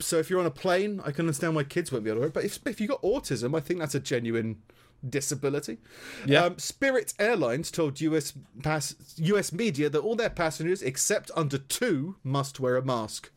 [0.00, 2.20] So if you're on a plane, I can understand why kids won't be able to
[2.20, 2.34] wear it.
[2.34, 4.62] But if if you got autism, I think that's a genuine
[5.08, 5.78] disability.
[6.26, 6.44] Yeah.
[6.44, 12.16] Um, Spirit Airlines told US pass- US media that all their passengers, except under two,
[12.22, 13.30] must wear a mask.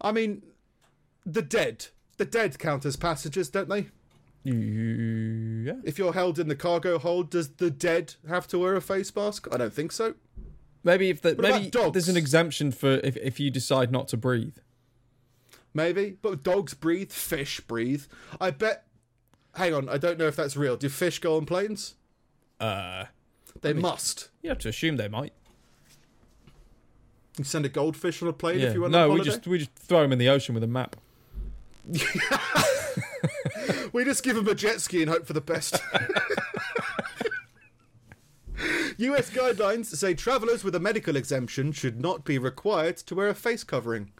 [0.00, 0.42] I mean,
[1.24, 1.88] the dead,
[2.24, 3.86] the dead count as passengers, don't they?
[4.44, 5.74] yeah.
[5.84, 9.14] If you're held in the cargo hold, does the dead have to wear a face
[9.14, 9.48] mask?
[9.52, 10.14] I don't think so.
[10.84, 14.56] Maybe if the, maybe there's an exemption for if if you decide not to breathe.
[15.74, 18.04] Maybe, but dogs breathe, fish breathe.
[18.40, 18.84] I bet.
[19.54, 20.76] Hang on, I don't know if that's real.
[20.76, 21.94] Do fish go on planes?
[22.58, 23.04] Uh,
[23.60, 24.28] They must.
[24.42, 25.32] you have to assume they might.
[27.38, 28.68] You send a goldfish on a plane Yeah.
[28.68, 28.98] if you want to.
[28.98, 30.96] No, on we just we just throw them in the ocean with a map.
[33.92, 35.74] We just give them a jet ski and hope for the best.
[38.98, 43.34] US guidelines say travellers with a medical exemption should not be required to wear a
[43.34, 44.12] face covering.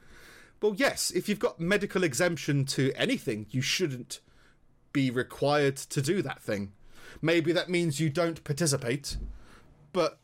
[0.60, 4.20] Well, yes, if you've got medical exemption to anything, you shouldn't
[4.92, 6.72] be required to do that thing.
[7.20, 9.16] Maybe that means you don't participate,
[9.92, 10.18] but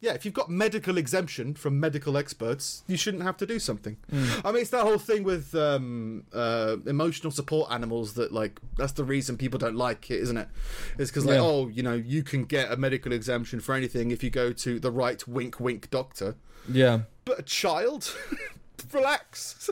[0.00, 3.96] yeah, if you've got medical exemption from medical experts, you shouldn't have to do something.
[4.44, 8.92] I mean, it's that whole thing with um, uh, emotional support animals that, like, that's
[8.92, 10.48] the reason people don't like it, isn't it?
[10.98, 11.42] It's because, like, Yeah.
[11.42, 14.78] oh, you know, you can get a medical exemption for anything if you go to
[14.78, 16.34] the right wink wink doctor.
[16.70, 17.00] Yeah.
[17.24, 18.14] But a child?
[18.92, 19.70] Relax.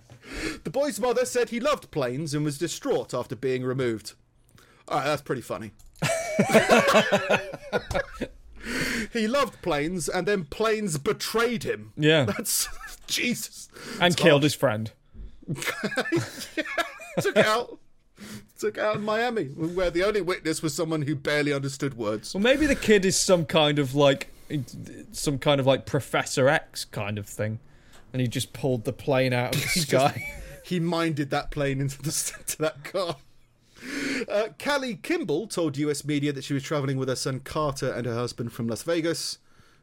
[0.64, 4.12] the boy's mother said he loved planes and was distraught after being removed.
[4.88, 5.72] Alright, that's pretty funny.
[9.12, 11.92] he loved planes and then planes betrayed him.
[11.96, 12.24] Yeah.
[12.36, 12.68] That's
[13.06, 13.68] Jesus.
[14.00, 14.92] And killed his friend.
[17.20, 17.78] Took out
[18.58, 22.32] took out in Miami, where the only witness was someone who barely understood words.
[22.32, 24.28] Well, maybe the kid is some kind of like
[25.10, 27.58] some kind of like Professor X kind of thing,
[28.12, 30.32] and he just pulled the plane out of the sky.
[30.64, 32.12] he minded that plane into the
[32.46, 33.16] to that car.
[34.30, 38.06] Uh, Callie Kimball told US media that she was traveling with her son Carter and
[38.06, 39.38] her husband from Las Vegas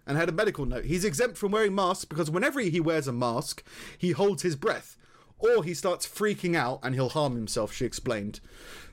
[0.07, 0.85] and had a medical note.
[0.85, 3.63] He's exempt from wearing masks because whenever he wears a mask,
[3.97, 4.97] he holds his breath
[5.39, 8.39] or he starts freaking out and he'll harm himself, she explained,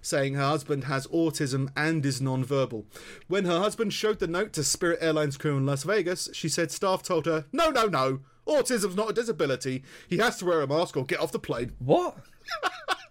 [0.01, 2.87] saying her husband has autism and is non-verbal.
[3.27, 6.71] When her husband showed the note to Spirit Airlines crew in Las Vegas, she said
[6.71, 8.21] staff told her, "No, no, no.
[8.47, 9.83] Autism's not a disability.
[10.09, 12.19] He has to wear a mask or get off the plane." what?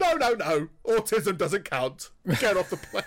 [0.00, 0.68] No, no, no.
[0.86, 2.10] Autism doesn't count.
[2.40, 3.04] Get off the plane.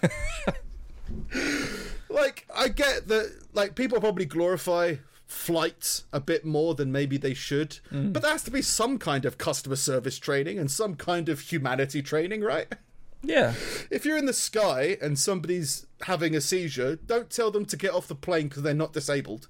[2.10, 4.96] like, I get that, like, people probably glorify
[5.28, 9.26] flights a bit more than maybe they should, but there has to be some kind
[9.26, 12.68] of customer service training and some kind of humanity training, right?
[13.24, 13.54] Yeah.
[13.90, 17.92] If you're in the sky and somebody's having a seizure, don't tell them to get
[17.92, 19.48] off the plane because they're not disabled.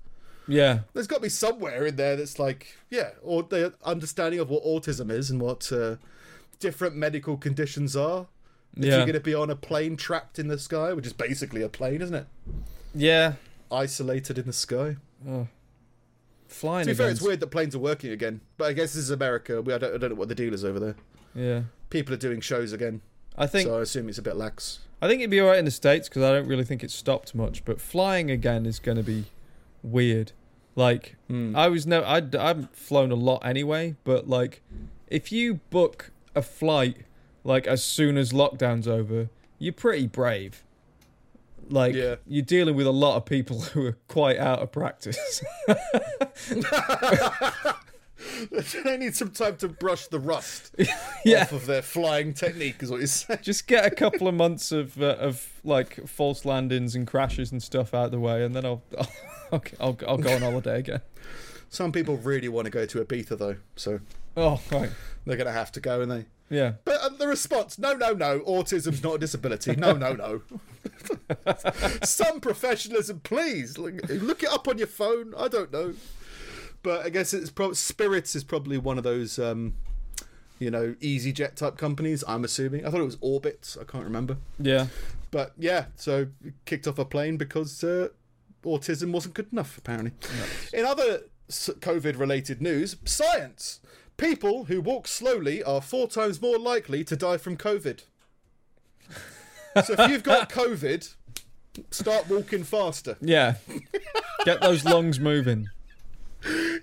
[0.47, 0.79] Yeah.
[0.93, 4.63] There's got to be somewhere in there that's like, yeah, or the understanding of what
[4.63, 5.95] autism is and what uh,
[6.59, 8.27] different medical conditions are.
[8.77, 8.91] If Yeah.
[8.97, 11.69] you're going to be on a plane trapped in the sky, which is basically a
[11.69, 12.27] plane, isn't it?
[12.93, 13.33] Yeah.
[13.71, 14.97] Isolated in the sky.
[16.47, 19.03] Flying To be fair, it's weird that planes are working again, but I guess this
[19.03, 19.61] is America.
[19.61, 20.95] We, I, don't, I don't know what the deal is over there.
[21.33, 21.63] Yeah.
[21.89, 23.01] People are doing shows again,
[23.37, 24.79] I think so I assume it's a bit lax.
[25.01, 27.35] I think it'd be alright in the states because I don't really think it's stopped
[27.35, 27.65] much.
[27.65, 29.25] But flying again is going to be
[29.83, 30.31] weird.
[30.75, 31.55] Like Hmm.
[31.55, 33.95] I was no, I I haven't flown a lot anyway.
[34.05, 34.61] But like,
[35.09, 36.97] if you book a flight
[37.43, 39.29] like as soon as lockdown's over,
[39.59, 40.63] you're pretty brave.
[41.69, 42.15] Like Yeah.
[42.27, 45.43] you're dealing with a lot of people who are quite out of practice.
[48.83, 50.75] they need some time to brush the rust
[51.25, 51.43] Yeah.
[51.43, 53.39] off of their flying technique, is what you're saying.
[53.43, 57.61] Just get a couple of months of uh, of like false landings and crashes and
[57.61, 59.07] stuff out of the way, and then I'll I'll,
[59.51, 61.01] I'll, I'll, I'll go on holiday again.
[61.69, 63.99] Some people really want to go to Ibiza, though, so
[64.37, 64.89] Oh, right.
[65.25, 66.25] they're going to have to go, and they.
[66.49, 66.73] Yeah.
[66.83, 69.75] But uh, the response, no, no, no, autism's not a disability.
[69.75, 70.41] No, no, no.
[72.03, 73.77] Some professionalism, please.
[73.77, 75.33] Look, look it up on your phone.
[75.37, 75.93] I don't know.
[76.83, 79.73] But I guess it's pro- Spirits is probably one of those, um,
[80.59, 82.23] you know, EasyJet type companies.
[82.27, 82.85] I'm assuming.
[82.85, 83.75] I thought it was Orbit.
[83.81, 84.37] I can't remember.
[84.59, 84.87] Yeah.
[85.31, 86.27] But yeah, so
[86.65, 88.09] kicked off a plane because uh,
[88.63, 90.11] autism wasn't good enough, apparently.
[90.73, 93.79] In other COVID related news, science.
[94.17, 98.03] People who walk slowly are four times more likely to die from COVID.
[99.83, 101.13] so if you've got COVID,
[101.91, 103.17] start walking faster.
[103.19, 103.55] Yeah.
[104.45, 105.69] Get those lungs moving.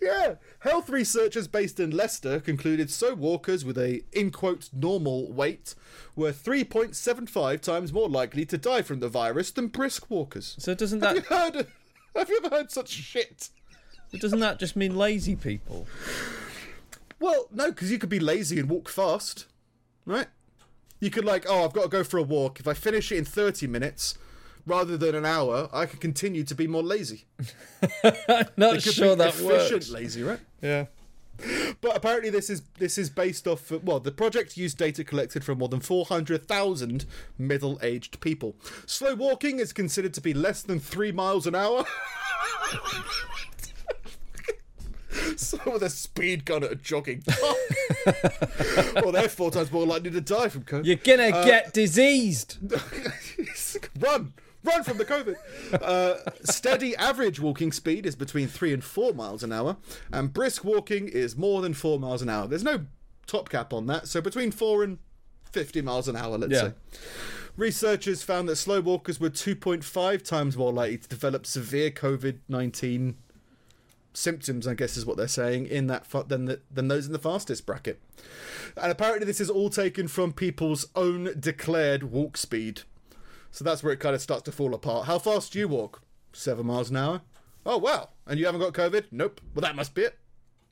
[0.02, 0.34] Yeah.
[0.60, 5.74] Health researchers based in Leicester concluded so walkers with a, in quote normal weight
[6.14, 10.54] were 3.75 times more likely to die from the virus than brisk walkers.
[10.58, 11.66] So doesn't Have that you heard?
[12.14, 13.48] Have you ever heard such shit?
[14.20, 15.86] doesn't that just mean lazy people?
[17.22, 19.46] Well, no, because you could be lazy and walk fast,
[20.04, 20.26] right?
[20.98, 22.58] You could like, oh, I've got to go for a walk.
[22.58, 24.18] If I finish it in thirty minutes
[24.66, 27.26] rather than an hour, I can continue to be more lazy.
[28.56, 29.90] Not could sure that efficient works.
[29.90, 30.40] lazy, right?
[30.60, 30.86] Yeah.
[31.80, 33.70] But apparently, this is this is based off.
[33.70, 37.06] Well, the project used data collected from more than four hundred thousand
[37.38, 38.56] middle-aged people.
[38.84, 41.84] Slow walking is considered to be less than three miles an hour.
[45.36, 47.56] So with a speed gun at a jogging park.
[48.96, 50.84] well, they're four times more likely to die from COVID.
[50.84, 52.58] You're gonna get diseased.
[54.00, 54.32] run,
[54.64, 55.36] run from the COVID.
[55.82, 59.76] Uh, steady average walking speed is between three and four miles an hour,
[60.12, 62.46] and brisk walking is more than four miles an hour.
[62.46, 62.86] There's no
[63.26, 64.98] top cap on that, so between four and
[65.44, 66.60] fifty miles an hour, let's Yeah.
[66.68, 66.72] say.
[67.56, 73.16] Researchers found that slow walkers were 2.5 times more likely to develop severe COVID 19
[74.12, 77.12] symptoms, I guess is what they're saying, in that fa- than the, than those in
[77.12, 78.00] the fastest bracket.
[78.76, 82.82] And apparently, this is all taken from people's own declared walk speed.
[83.50, 85.06] So that's where it kind of starts to fall apart.
[85.06, 86.02] How fast do you walk?
[86.32, 87.20] Seven miles an hour.
[87.66, 88.08] Oh wow!
[88.26, 89.04] And you haven't got COVID?
[89.12, 89.40] Nope.
[89.54, 90.18] Well, that must be it.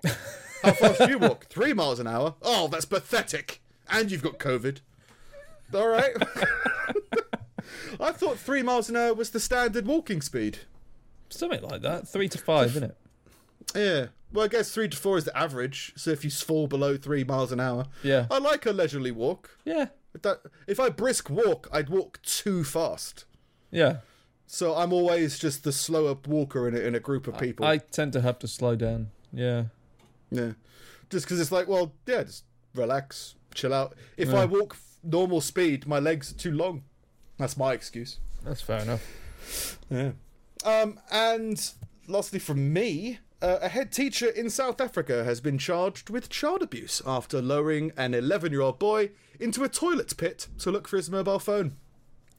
[0.63, 1.47] How fast do you walk?
[1.47, 2.35] Three miles an hour.
[2.43, 3.63] Oh, that's pathetic.
[3.89, 4.81] And you've got COVID.
[5.75, 6.13] All right.
[8.01, 10.59] I thought three miles an hour was the standard walking speed.
[11.29, 12.09] Something like that.
[12.09, 12.97] Three to five, isn't it?
[13.75, 14.07] Yeah.
[14.33, 15.93] Well, I guess three to four is the average.
[15.97, 18.27] So if you fall below three miles an hour, Yeah.
[18.31, 19.59] I like a leisurely walk.
[19.65, 19.87] Yeah.
[20.15, 23.25] If, that, if I brisk walk, I'd walk too fast.
[23.71, 23.99] Yeah.
[24.47, 27.65] So I'm always just the slower walker in a, in a group of people.
[27.67, 29.11] I tend to have to slow down.
[29.33, 29.65] Yeah.
[30.31, 30.53] yeah.
[31.09, 32.45] Just because it's like, well, yeah, just
[32.75, 33.95] relax, chill out.
[34.17, 34.41] If Yeah.
[34.41, 36.83] I walk normal speed, my legs are too long.
[37.39, 38.19] That's my excuse.
[38.45, 39.79] That's fair enough.
[39.89, 40.13] Yeah.
[40.65, 41.71] Um, and
[42.07, 46.63] lastly, from me, uh, a head teacher in South Africa has been charged with child
[46.63, 50.97] abuse after lowering an 11 year old boy into a toilet pit to look for
[50.97, 51.77] his mobile phone.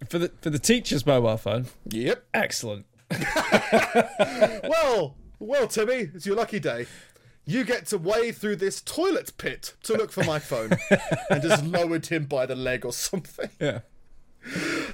[0.09, 1.67] For the for the teacher's mobile phone.
[1.87, 2.25] Yep.
[2.33, 2.85] Excellent.
[4.63, 6.85] Well, well, Timmy, it's your lucky day.
[7.45, 10.71] You get to wade through this toilet pit to look for my phone
[11.29, 13.49] and just lowered him by the leg or something.
[13.59, 13.79] Yeah.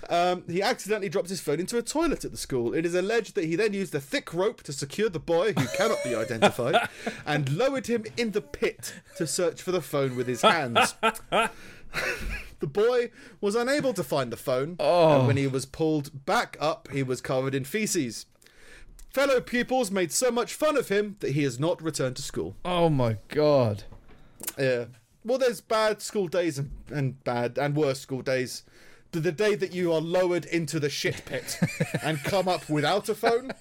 [0.09, 2.73] Um, he accidentally dropped his phone into a toilet at the school.
[2.73, 5.67] It is alleged that he then used a thick rope to secure the boy, who
[5.75, 6.89] cannot be identified,
[7.25, 10.95] and lowered him in the pit to search for the phone with his hands.
[11.01, 16.89] the boy was unable to find the phone, and when he was pulled back up,
[16.91, 18.25] he was covered in feces.
[19.09, 22.55] Fellow pupils made so much fun of him that he has not returned to school.
[22.63, 23.83] Oh my god.
[24.57, 24.85] Yeah.
[25.23, 28.63] Well, there's bad school days and, and bad and worse school days.
[29.17, 31.59] The, the day that you are lowered into the shit pit
[32.03, 33.51] and come up without a phone,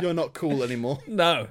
[0.00, 1.00] you're not cool anymore.
[1.06, 1.48] No.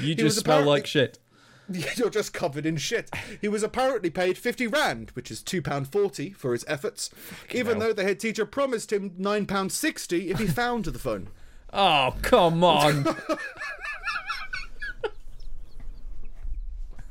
[0.00, 1.18] You just smell like shit.
[1.96, 3.10] You're just covered in shit.
[3.40, 7.08] He was apparently paid 50 rand, which is £2.40 for his efforts,
[7.50, 7.88] even hell.
[7.88, 11.28] though the head teacher promised him £9.60 if he found the phone.
[11.76, 13.04] Oh, come on.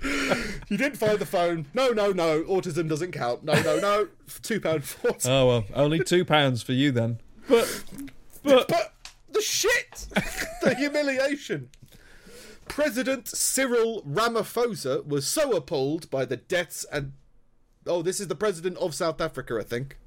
[0.69, 1.67] You didn't find the phone.
[1.73, 2.43] No, no, no.
[2.43, 3.43] Autism doesn't count.
[3.43, 4.07] No, no, no.
[4.27, 5.29] £2.40.
[5.29, 7.19] oh well, only two pounds for you then.
[7.47, 7.83] But
[8.43, 8.93] but But
[9.31, 10.07] the shit,
[10.63, 11.69] the humiliation.
[12.67, 17.13] President Cyril Ramaphosa was so appalled by the deaths and
[17.85, 19.97] oh, this is the president of South Africa, I think.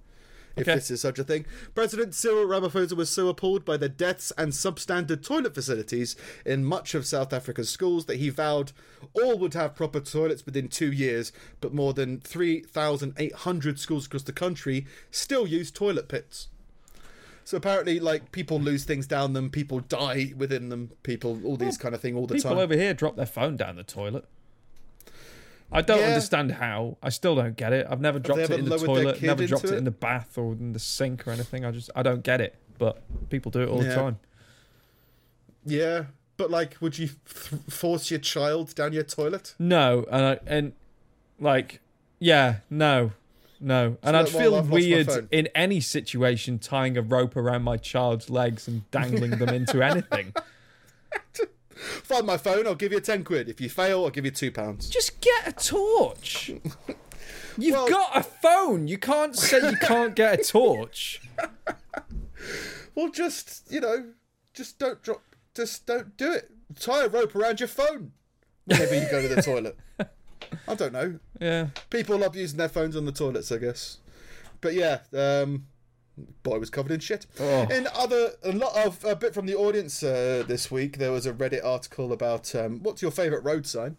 [0.57, 0.75] If Okay.
[0.75, 1.45] this is such a thing.
[1.75, 6.95] President Cyril Ramaphosa was so appalled by the deaths and substandard toilet facilities in much
[6.95, 8.73] of South Africa's schools that he vowed
[9.13, 11.31] all would have proper toilets within two years,
[11.61, 16.49] but more than 3,800 schools across the country still use toilet pits.
[17.45, 21.79] So apparently, like people lose things down them, people die within them, people all these
[21.79, 22.57] kind of thing all the People time.
[22.57, 24.25] People over here drop their phone down the toilet.
[25.77, 26.07] I don't Yeah.
[26.07, 26.97] understand how.
[27.03, 27.87] I still don't get it.
[27.89, 29.77] I've never dropped it in the toilet, never dropped it it?
[29.79, 31.65] in the bath or in the sink or anything.
[31.65, 32.55] I just I don't get it.
[32.79, 34.19] But people do it all the time.
[35.65, 36.05] Yeah,
[36.37, 39.55] but like, would you th- force your child down your toilet?
[39.59, 40.73] No, and I, and
[41.41, 41.81] like
[42.19, 43.13] yeah, no.
[43.59, 43.97] No.
[44.03, 47.63] And So, I'd feel I've lost my weird in any situation tying a rope around
[47.63, 50.35] my child's legs and dangling them into anything.
[51.77, 52.67] Find my phone.
[52.67, 53.49] I'll give you ten quid.
[53.49, 54.89] If you fail, I'll give you two pounds.
[54.89, 56.51] Just get a torch.
[57.59, 58.89] You've Well- got a phone.
[58.89, 61.21] You can't say you can't get a torch.
[62.95, 64.07] Well, just you know,
[64.55, 65.23] just don't drop.
[65.55, 66.51] Just don't do it.
[66.81, 68.13] Tie a rope around your phone
[68.65, 69.77] whenever you go to the toilet.
[70.69, 71.19] I don't know.
[71.41, 71.67] Yeah.
[71.91, 73.99] People love using their phones on the toilets, I guess.
[74.63, 75.67] But yeah, um,
[76.43, 77.27] boy was covered in shit.
[77.41, 77.67] Oh.
[77.71, 81.27] In other, a lot of a bit from the audience uh, this week, there was
[81.27, 83.97] a Reddit article about um, what's your favourite road sign.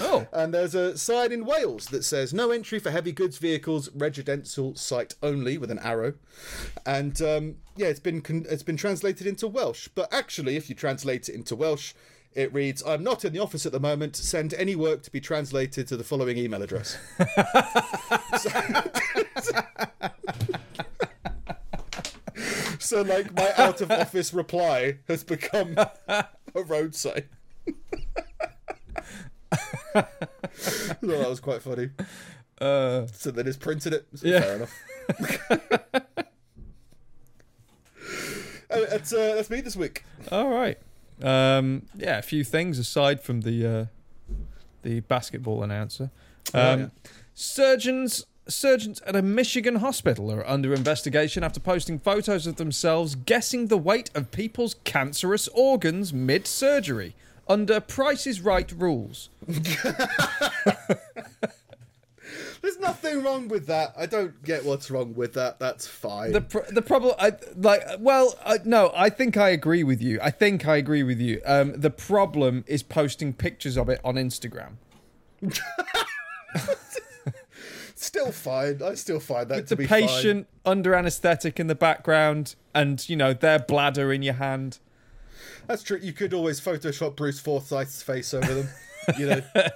[0.00, 0.26] Oh.
[0.32, 4.74] And there's a sign in Wales that says no entry for heavy goods vehicles, residential
[4.76, 6.14] site only with an arrow.
[6.86, 9.88] And um, yeah, it's been con- it's been translated into Welsh.
[9.94, 11.94] But actually, if you translate it into Welsh,
[12.32, 14.16] it reads, "I'm not in the office at the moment.
[14.16, 16.96] Send any work to be translated to the following email address."
[18.38, 18.50] so,
[23.02, 25.76] like, my out of office reply has become
[26.08, 26.26] a
[26.66, 27.24] road sign.
[29.94, 31.90] I thought that was quite funny.
[32.60, 34.06] Uh, So they just printed it.
[34.14, 34.40] So Yeah.
[34.40, 34.80] Fair enough.
[38.70, 40.02] Uh, that's, uh, that's me this week.
[40.30, 40.78] all right.
[41.22, 43.84] Um, yeah, a few things aside from the uh,
[44.82, 46.10] the basketball announcer.
[46.54, 46.86] Oh, Um, yeah.
[47.34, 53.68] Surgeons surgeons at a Michigan hospital are under investigation after posting photos of themselves guessing
[53.68, 57.14] the weight of people's cancerous organs mid surgery
[57.48, 59.30] under Price is Right rules.
[62.62, 63.92] There's nothing wrong with that.
[63.96, 65.58] I don't get what's wrong with that.
[65.58, 66.30] That's fine.
[66.30, 67.82] The pr- the problem, I like.
[67.98, 70.20] Well, I, no, I think I agree with you.
[70.22, 71.42] I think I agree with you.
[71.44, 74.74] Um, the problem is posting pictures of it on Instagram.
[78.02, 78.82] Still fine.
[78.82, 83.14] I still find that to the be patient under anesthetic in the background, and you
[83.14, 84.78] know their bladder in your hand.
[85.68, 86.00] That's true.
[86.02, 88.68] You could always Photoshop Bruce Forsyth's face over them.
[89.18, 89.42] you know,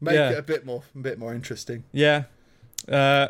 [0.00, 0.30] make Yeah.
[0.30, 1.82] it a bit more, a bit more interesting.
[1.90, 2.24] Yeah.
[2.88, 3.28] Uh,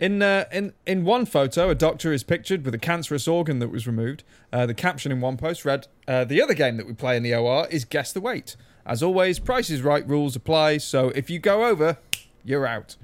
[0.00, 3.68] in uh, in in one photo, a doctor is pictured with a cancerous organ that
[3.68, 4.24] was removed.
[4.52, 7.22] Uh, the caption in one post read, uh, "The other game that we play in
[7.22, 8.56] the OR is guess the weight.
[8.84, 10.78] As always, Price is Right rules apply.
[10.78, 11.98] So if you go over,
[12.44, 12.96] you're out."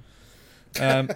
[0.80, 1.10] Um,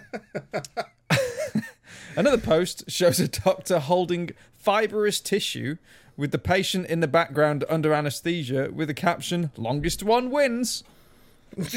[2.17, 5.77] another post shows a doctor holding fibrous tissue
[6.17, 10.85] with the patient in the background under anesthesia with the caption "Longest one wins."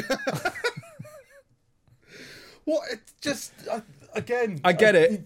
[2.66, 2.84] What?
[2.92, 3.82] It just uh,
[4.14, 4.62] again.
[4.64, 5.24] I get it.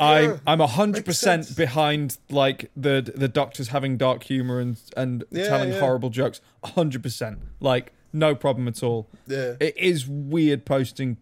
[0.00, 5.24] Yeah, I'm I'm hundred percent behind like the the doctors having dark humor and and
[5.30, 5.80] Yeah, telling yeah.
[5.80, 6.40] horrible jokes.
[6.64, 9.08] hundred percent, like no problem at all.
[9.26, 9.54] Yeah.
[9.60, 11.18] It is weird posting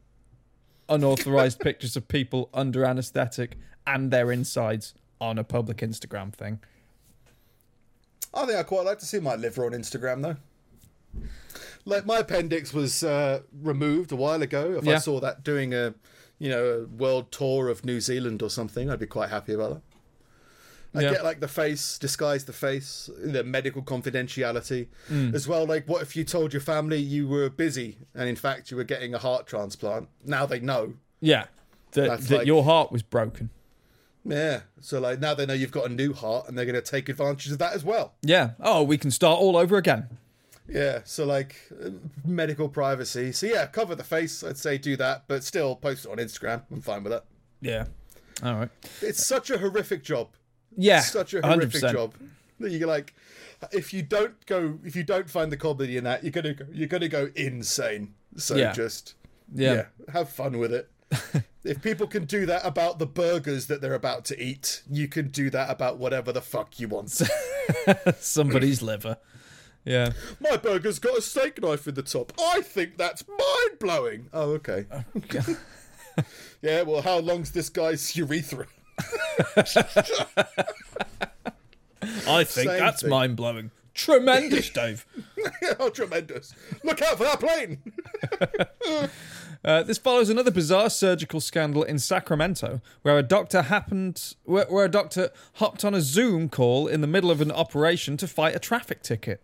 [0.89, 6.61] unauthorized pictures of people under anesthetic and their insides on a public Instagram thing.
[8.35, 10.37] I think I quite like to see my liver on Instagram though.
[11.85, 14.75] Like my appendix was uh, removed a while ago.
[14.79, 15.95] If I saw that doing a,
[16.39, 19.75] you know, a world tour of New Zealand or something, I'd be quite happy about
[19.75, 19.83] that.
[20.95, 21.11] I Yeah.
[21.13, 25.35] get like the face, disguise the face, the medical confidentiality Mm.
[25.35, 25.67] as well.
[25.67, 28.85] Like, what if you told your family you were busy and in fact you were
[28.85, 30.09] getting a heart transplant?
[30.25, 30.95] Now they know.
[31.21, 31.47] Yeah,
[31.93, 33.51] that, that like- your heart was broken.
[34.25, 34.61] Yeah.
[34.81, 37.09] So like now they know you've got a new heart and they're going to take
[37.09, 38.15] advantage of that as well.
[38.23, 38.51] Yeah.
[38.61, 40.09] Oh, we can start all over again.
[40.71, 41.91] Yeah, so like uh,
[42.27, 43.33] medical privacy.
[43.33, 44.45] So yeah, cover the face.
[44.45, 46.63] I'd say do that, but still post it on Instagram.
[46.71, 47.25] I'm fine with that.
[47.63, 47.87] Yeah.
[48.43, 48.69] All right.
[49.01, 50.29] It's such a horrific job.
[50.81, 51.01] Yeah.
[51.01, 51.93] Such a horrific 100%.
[51.93, 52.15] job.
[52.61, 53.15] That you like,
[53.73, 56.65] if you don't go, if you don't find the comedy in that, you're gonna go,
[56.73, 58.15] you're gonna go insane.
[58.37, 58.73] So Yeah.
[58.73, 59.15] just
[59.55, 59.75] Yeah.
[59.75, 60.89] yeah, have fun with it.
[61.65, 65.29] if people can do that about the burgers that they're about to eat, you can
[65.29, 67.11] do that about whatever the fuck you want.
[68.21, 69.17] Somebody's liver.
[69.85, 70.11] Yeah.
[70.41, 72.33] My burger's got a steak knife in the top.
[72.39, 74.29] I think that's mind blowing.
[74.33, 74.85] Oh, okay.
[74.93, 75.03] Oh,
[76.63, 78.67] yeah, well, how long's this guy's urethra?
[82.27, 83.11] I think Same that's thing.
[83.11, 83.71] mind blowing.
[83.95, 85.05] Tremendous, Dave.
[85.81, 86.55] oh, tremendous!
[86.85, 87.83] Look out for that plane!
[89.65, 94.85] Uh, this follows another bizarre surgical scandal in Sacramento, where a doctor happened, where, where
[94.85, 98.55] a doctor hopped on a Zoom call in the middle of an operation to fight
[98.55, 99.43] a traffic ticket.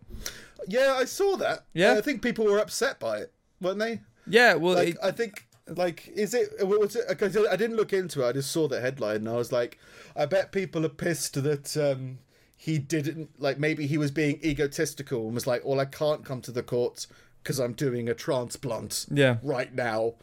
[0.68, 1.64] yeah, I saw that.
[1.74, 1.90] Yeah?
[1.90, 4.02] And I think people were upset by it, weren't they?
[4.28, 6.50] Yeah, well, Like, it- I think, like, is it?
[6.66, 7.06] Was it?
[7.10, 8.28] I didn't look into it.
[8.28, 9.78] I just saw the headline, and I was like,
[10.14, 12.18] I bet people are pissed that um,
[12.56, 13.30] he didn't.
[13.40, 16.62] Like, maybe he was being egotistical and was like, "Well, I can't come to the
[16.62, 17.06] courts
[17.42, 20.14] because I'm doing a transplant yeah, right now.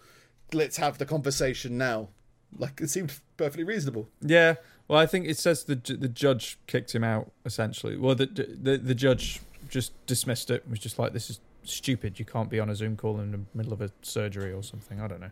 [0.54, 2.10] Let's have the conversation now."
[2.58, 4.10] Like, it seemed perfectly reasonable.
[4.22, 4.56] yeah.
[4.88, 7.96] Well, I think it says the the judge kicked him out essentially.
[7.96, 9.40] Well, the the the judge
[9.70, 10.70] just dismissed it.
[10.70, 12.20] Was just like, this is stupid.
[12.20, 15.00] You can't be on a Zoom call in the middle of a surgery or something.
[15.00, 15.32] I don't know.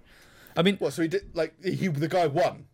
[0.58, 0.94] I mean, What?
[0.94, 2.66] So he did like he the guy won.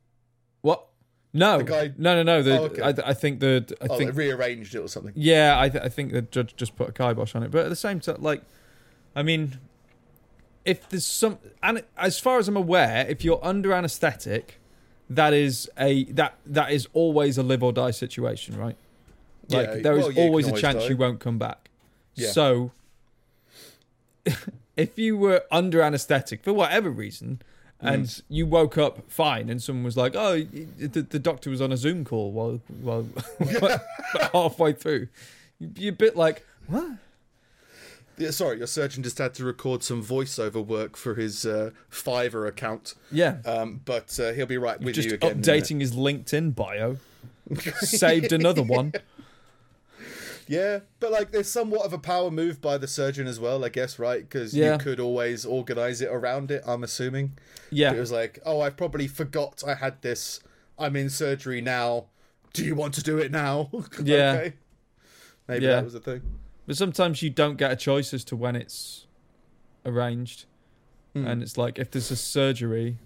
[0.62, 0.88] what?
[1.34, 2.42] No, guy- no, no, no.
[2.42, 2.82] The, Oh, okay.
[2.82, 5.12] I, I think the I Oh, think they rearranged it or something.
[5.18, 7.52] Yeah, I, th- I think the judge just put a kibosh on it.
[7.52, 8.42] But at the same time, like,
[9.18, 9.60] I mean,
[10.64, 14.62] if there's some, and as far as I'm aware, if you're under anaesthetic,
[15.10, 18.78] that is a that that is always a live or die situation, right?
[19.50, 20.90] Like Yeah, there is well, yeah, you always a chance die.
[20.90, 21.70] you won't come back.
[22.16, 22.30] Yeah.
[22.32, 22.72] So,
[24.78, 27.42] if you were under anaesthetic for whatever reason.
[27.84, 27.94] Mm.
[27.94, 31.74] And you woke up fine, and someone was like, "Oh, the, the doctor was on
[31.74, 33.06] a Zoom call while while
[34.34, 35.10] halfway through."
[35.60, 36.94] You'd be a bit like, "What?"
[38.18, 42.48] Yeah, sorry, your surgeon just had to record some voiceover work for his uh, Fiverr
[42.48, 45.42] account, Yeah, um, but uh, he'll be right with just you again.
[45.42, 46.96] updating his LinkedIn bio.
[47.82, 48.94] Saved another one.
[50.48, 53.70] Yeah, but like, there's somewhat of a power move by the surgeon as well, I
[53.70, 54.22] guess, right?
[54.22, 54.74] Because Yeah.
[54.74, 56.62] you could always organize it around it.
[56.68, 57.38] I'm assuming.
[57.72, 57.94] Yeah.
[57.94, 60.40] It was like, oh, I probably forgot I had this.
[60.78, 62.06] I'm in surgery now.
[62.54, 63.70] Do you want to do it now?
[64.04, 64.32] Yeah.
[64.34, 64.54] okay.
[65.48, 65.76] Maybe Yeah.
[65.78, 66.22] that was the thing.
[66.68, 69.06] but sometimes you don't get a choice as to when it's
[69.86, 70.46] arranged,
[71.14, 71.28] Hmm.
[71.28, 72.98] and it's like if there's a surgery,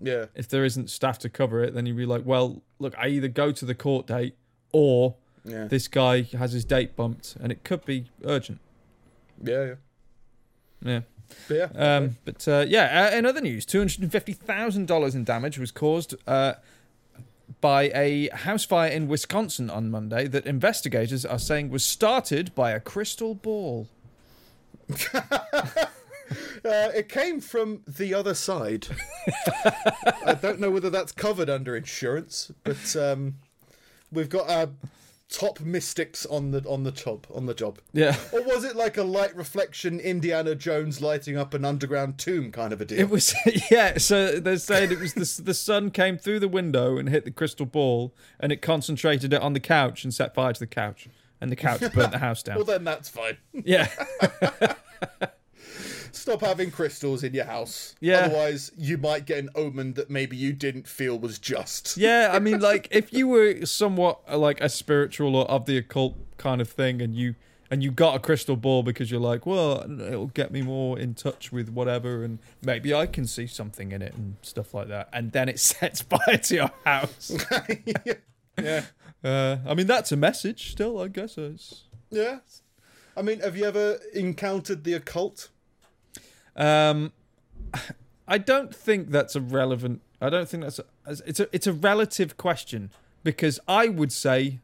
[0.00, 0.26] Yeah.
[0.34, 3.28] if there isn't staff to cover it, then you'd be like, "Well, look, I either
[3.28, 4.36] go to the court date
[4.72, 5.16] or
[5.48, 5.64] Yeah.
[5.64, 8.60] this guy has his date bumped, and it could be urgent."
[9.42, 9.64] Yeah.
[9.64, 9.74] Yeah.
[10.82, 11.00] Yeah.
[11.46, 11.96] But yeah.
[11.96, 15.24] Um, but uh, yeah, uh, in other news, two hundred and fifty thousand dollars in
[15.24, 16.54] damage was caused uh,
[17.60, 22.70] by a house fire in Wisconsin on Monday that investigators are saying was started by
[22.70, 23.88] a crystal ball.
[26.64, 28.86] Uh, it came from the other side.
[30.26, 33.36] I don't know whether that's covered under insurance, but um,
[34.12, 34.68] we've got our
[35.30, 37.78] top mystics on the on the job on the job.
[37.92, 42.50] Yeah, Or was it like a light reflection Indiana Jones lighting up an underground tomb
[42.50, 42.98] kind of a deal?
[43.00, 43.34] it was.
[43.70, 47.24] Yeah, so they're saying it was the the sun came through the window and hit
[47.24, 50.66] the crystal ball, and it concentrated it on the couch and set fire to the
[50.66, 51.08] couch,
[51.40, 52.56] and the couch burnt the house down.
[52.56, 53.36] well, then that's fine.
[53.52, 53.88] Yeah,
[56.18, 57.94] Stop having crystals in your house.
[58.00, 58.26] Yeah.
[58.26, 61.96] Otherwise, you might get an omen that maybe you didn't feel was just.
[61.96, 66.16] Yeah, I mean, like if you were somewhat like a spiritual or of the occult
[66.36, 67.34] kind of thing, and you
[67.70, 71.14] and you got a crystal ball because you're like, well, it'll get me more in
[71.14, 75.08] touch with whatever, and maybe I can see something in it and stuff like that,
[75.12, 77.36] and then it sets fire to your house.
[78.58, 78.84] yeah.
[79.22, 81.36] Uh, I mean, that's a message still, I guess.
[81.36, 82.38] It's, Yeah.
[83.16, 85.48] I mean, have you ever encountered the occult?
[86.58, 87.12] Um,
[88.28, 90.02] I don't think that's a relevant.
[90.20, 90.84] I don't think that's a,
[91.26, 92.90] it's a it's a relative question
[93.24, 94.58] because I would say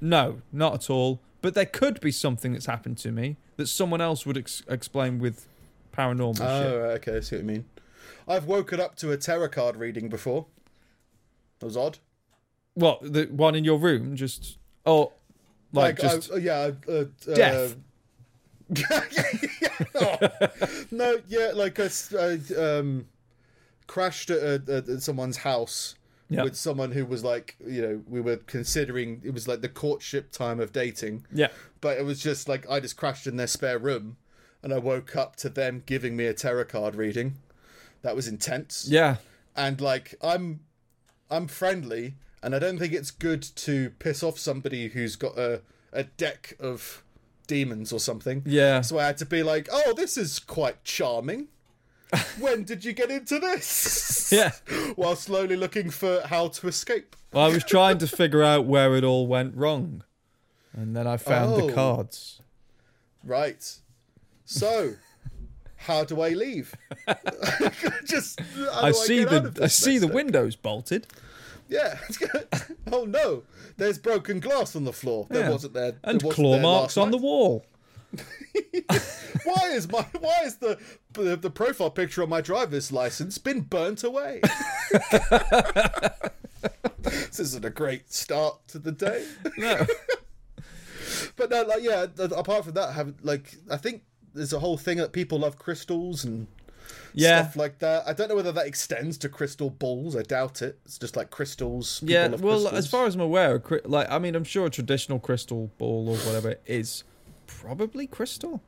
[0.00, 1.20] no, not at all.
[1.42, 5.18] But there could be something that's happened to me that someone else would ex- explain
[5.18, 5.46] with
[5.92, 6.80] paranormal Oh, shit.
[6.80, 7.64] right, okay, I see what you mean.
[8.26, 10.46] I've woken up to a tarot card reading before.
[11.58, 11.98] That was odd.
[12.72, 14.16] What the one in your room?
[14.16, 14.56] Just
[14.86, 15.12] oh,
[15.72, 17.76] like, just I, yeah, I- uh, uh, Death.
[19.94, 20.18] Oh.
[20.90, 23.06] no, yeah, like I um,
[23.86, 25.96] crashed at, at, at someone's house
[26.28, 26.44] Yeah.
[26.44, 30.30] with someone who was like, you know, we were considering it was like the courtship
[30.32, 31.48] time of dating, yeah,
[31.80, 34.16] but it was just like I just crashed in their spare room,
[34.62, 37.34] and I woke up to them giving me a tarot card reading.
[38.02, 39.16] That was intense yeah,
[39.56, 40.60] and like I'm
[41.30, 45.62] I'm friendly and I don't think it's good to piss off somebody who's got a
[45.92, 47.02] a deck of
[47.46, 48.42] demons or something.
[48.46, 48.80] yeah.
[48.80, 51.48] So I had to be like, "Oh, this is quite charming.
[52.38, 54.52] when did you get into this?" Yeah.
[54.96, 57.14] While slowly looking for how to escape.
[57.32, 60.02] Well, I was trying to figure out where it all went wrong,
[60.72, 61.66] and then I found Oh.
[61.66, 62.40] the cards.
[63.22, 63.62] Right.
[64.44, 64.94] So,
[65.76, 66.74] how do I leave?
[68.04, 71.06] Just do I see of the I see the windows bolted
[71.68, 71.98] Yeah.
[72.92, 73.42] oh no,
[73.76, 75.26] there's broken glass on the floor.
[75.30, 75.50] There Yeah.
[75.50, 75.94] wasn't there.
[76.04, 77.64] and there claw there marks on the wall.
[79.44, 80.78] Why is my why is the,
[81.14, 84.40] the the profile picture on my driver's license been burnt away?
[87.02, 89.26] this isn't a great start to the day.
[89.58, 89.86] No.
[91.36, 92.06] But no, like yeah.
[92.36, 94.02] Apart from that, have like I think
[94.32, 96.46] there's a whole thing that people love crystals and
[97.14, 97.42] Yeah.
[97.42, 98.06] stuff like that.
[98.06, 100.16] I don't know whether that extends to crystal balls.
[100.16, 100.78] I doubt it.
[100.84, 102.00] It's just like crystals.
[102.04, 102.72] Yeah, well, crystals.
[102.72, 106.16] as far as I'm aware, like I mean, I'm sure a traditional crystal ball or
[106.18, 107.04] whatever is
[107.46, 108.62] probably crystal,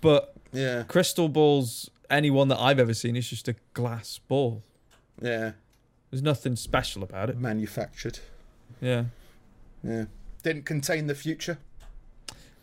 [0.00, 4.62] but yeah, crystal balls, anyone that I've ever seen is just a glass ball.
[5.20, 5.52] yeah,
[6.10, 7.38] There's nothing special about it.
[7.38, 8.20] manufactured.
[8.80, 9.04] Yeah.
[9.82, 10.04] Yeah,
[10.42, 11.58] didn't contain the future.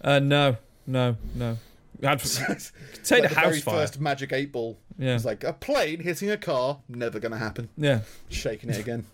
[0.01, 1.58] Uh, no, no, no.
[2.01, 2.72] It's
[3.03, 3.76] take like a the very fire.
[3.76, 4.78] first Magic Eight Ball.
[4.98, 5.16] Yeah.
[5.16, 6.80] It's like a plane hitting a car.
[6.88, 7.70] Never gonna happen.
[7.78, 9.06] Yeah, Shaking it again.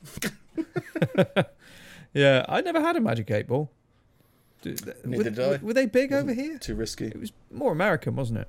[2.14, 2.46] yeah.
[2.48, 3.72] I never had a magic eight ball.
[4.64, 5.58] Neither were, did I.
[5.62, 6.58] Were they big over here?
[6.60, 7.08] Too risky.
[7.08, 8.48] It was more American, wasn't it?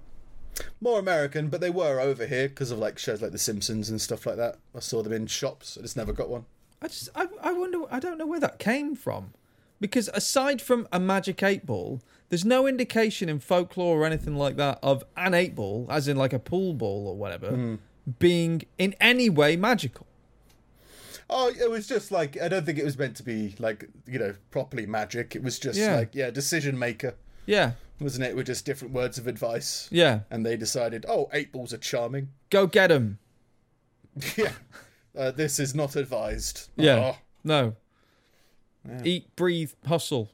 [0.80, 4.00] More American, but they were over here because of like shows like The Simpsons and
[4.00, 4.58] stuff like that.
[4.76, 5.78] I saw them in shops.
[5.78, 6.44] I just never got one.
[6.82, 9.32] I just, I, I wonder, I don't know where that came from,
[9.80, 12.02] because aside from a magic eight ball,
[12.32, 16.16] there's no indication in folklore or anything like that of an eight ball, as in
[16.16, 17.74] like a pool ball or whatever, Hmm.
[18.18, 20.06] being in any way magical.
[21.28, 24.18] Oh, it was just like I don't think it was meant to be like you
[24.18, 25.36] know properly magic.
[25.36, 25.94] It was just Yeah.
[25.96, 28.34] like yeah, decision maker, Yeah, wasn't it?
[28.34, 30.20] With just different words of advice, yeah.
[30.30, 32.28] and they decided, oh, eight balls are charming.
[32.48, 33.18] Go get them.
[34.38, 34.52] yeah,
[35.14, 36.70] uh, this is not advised.
[36.76, 37.12] Yeah.
[37.14, 37.18] Oh.
[37.44, 37.76] No.
[39.04, 40.30] Eat, breathe, hustle.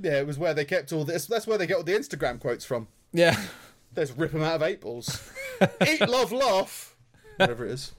[0.00, 0.18] Yeah.
[0.18, 1.26] It was where they kept all this.
[1.26, 2.88] That's where they get all the Instagram quotes from.
[3.12, 3.36] Yeah.
[3.96, 5.22] Let's rip them out of eight balls.
[5.86, 6.94] Eat, love, laugh.
[7.36, 7.92] Whatever it is.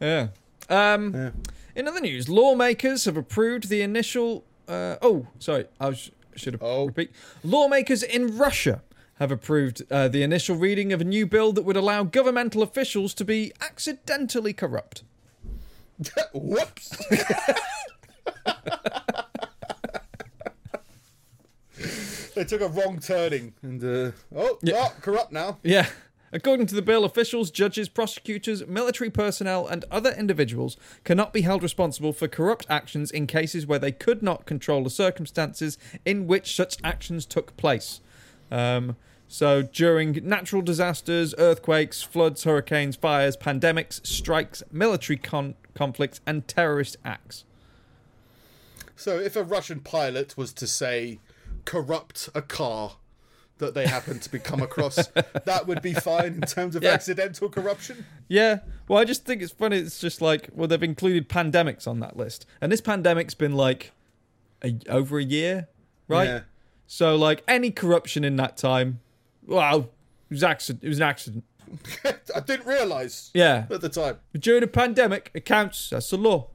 [0.00, 0.28] Yeah.
[0.68, 1.30] Um, Yeah.
[1.76, 4.44] In other news, lawmakers have approved the initial.
[4.68, 5.96] Uh, oh, sorry, I
[6.36, 6.86] should have Oh.
[6.86, 7.12] repeat.
[7.44, 8.82] Lawmakers in Russia
[9.20, 13.14] have approved uh, the initial reading of a new bill that would allow governmental officials
[13.14, 15.04] to be accidentally corrupt.
[16.34, 16.96] Whoops.
[22.40, 24.86] they took a wrong turning and uh, oh, Yeah.
[24.88, 25.58] oh, corrupt now.
[25.62, 25.88] Yeah.
[26.32, 31.62] According to the bill, officials, judges, prosecutors, military personnel, and other individuals cannot be held
[31.62, 35.76] responsible for corrupt actions in cases where they could not control the circumstances
[36.06, 38.00] in which such actions took place.
[38.50, 38.96] Um,
[39.28, 46.96] so, during natural disasters, earthquakes, floods, hurricanes, fires, pandemics, strikes, military con- conflicts, and terrorist
[47.04, 47.44] acts.
[48.96, 51.20] So if a Russian pilot was to say
[51.64, 52.96] corrupt a car
[53.58, 54.96] that they happen to be come across,
[55.44, 56.92] that would be fine in terms of Yeah.
[56.92, 58.06] accidental corruption.
[58.28, 59.76] Yeah, well, I just think it's funny.
[59.78, 63.92] It's just like, well, they've included pandemics on that list, and this pandemic's been like
[64.64, 65.68] a, over a year,
[66.08, 66.28] right?
[66.28, 66.40] Yeah.
[66.86, 69.00] So, like, any corruption in that time,
[69.46, 69.90] well,
[70.30, 70.82] it was accident.
[70.82, 71.44] It was an accident.
[72.34, 74.16] I didn't realise Yeah, at the time.
[74.32, 75.90] during a pandemic, it counts.
[75.90, 76.48] That's the law.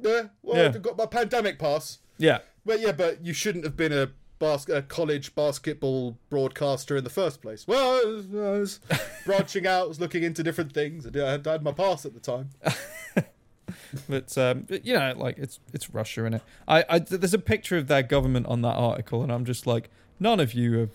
[0.00, 0.72] Yeah, well, Yeah.
[0.74, 1.98] I got my pandemic pass.
[2.18, 7.04] Yeah, Well, yeah, but you shouldn't have been a, bas- a college basketball broadcaster in
[7.04, 7.66] the first place.
[7.66, 8.80] Well, I was, I was
[9.26, 11.06] branching out, was looking into different things.
[11.06, 12.50] I had, I had my pass at the time.
[14.08, 16.42] but, um, but you know, like it's it's Russia in it.
[16.66, 19.90] I, I there's a picture of their government on that article, and I'm just like,
[20.18, 20.90] none of you have,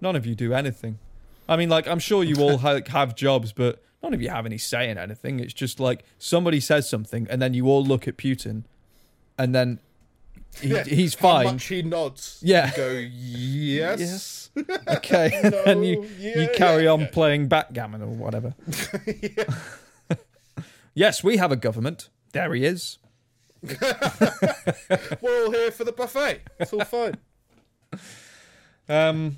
[0.00, 0.98] none of you do anything.
[1.48, 4.46] I mean, like, I'm sure you all ha- have jobs, but none of you have
[4.46, 5.40] any say in anything.
[5.40, 8.64] It's just like somebody says something, and then you all look at Putin,
[9.38, 9.80] and then
[10.60, 11.44] he, Yeah, he's How fine.
[11.46, 12.40] much he nods.
[12.42, 12.70] Yeah.
[12.70, 14.00] You go, yes.
[14.00, 14.42] Yes.
[14.88, 18.54] Okay, and you yeah, you carry yeah, on playing backgammon or whatever.
[20.94, 22.08] Yes, we have a government.
[22.32, 22.96] There he is.
[23.62, 26.40] We're all here for the buffet.
[26.58, 27.16] It's all fine.
[28.88, 29.36] Um,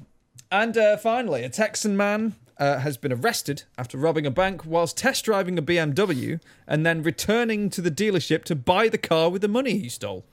[0.53, 4.97] and uh, finally, a Texan man uh, has been arrested after robbing a bank whilst
[4.97, 9.43] test driving a BMW and then returning to the dealership to buy the car with
[9.43, 10.25] the money he stole.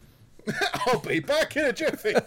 [0.87, 2.13] I'll be back in a jiffy.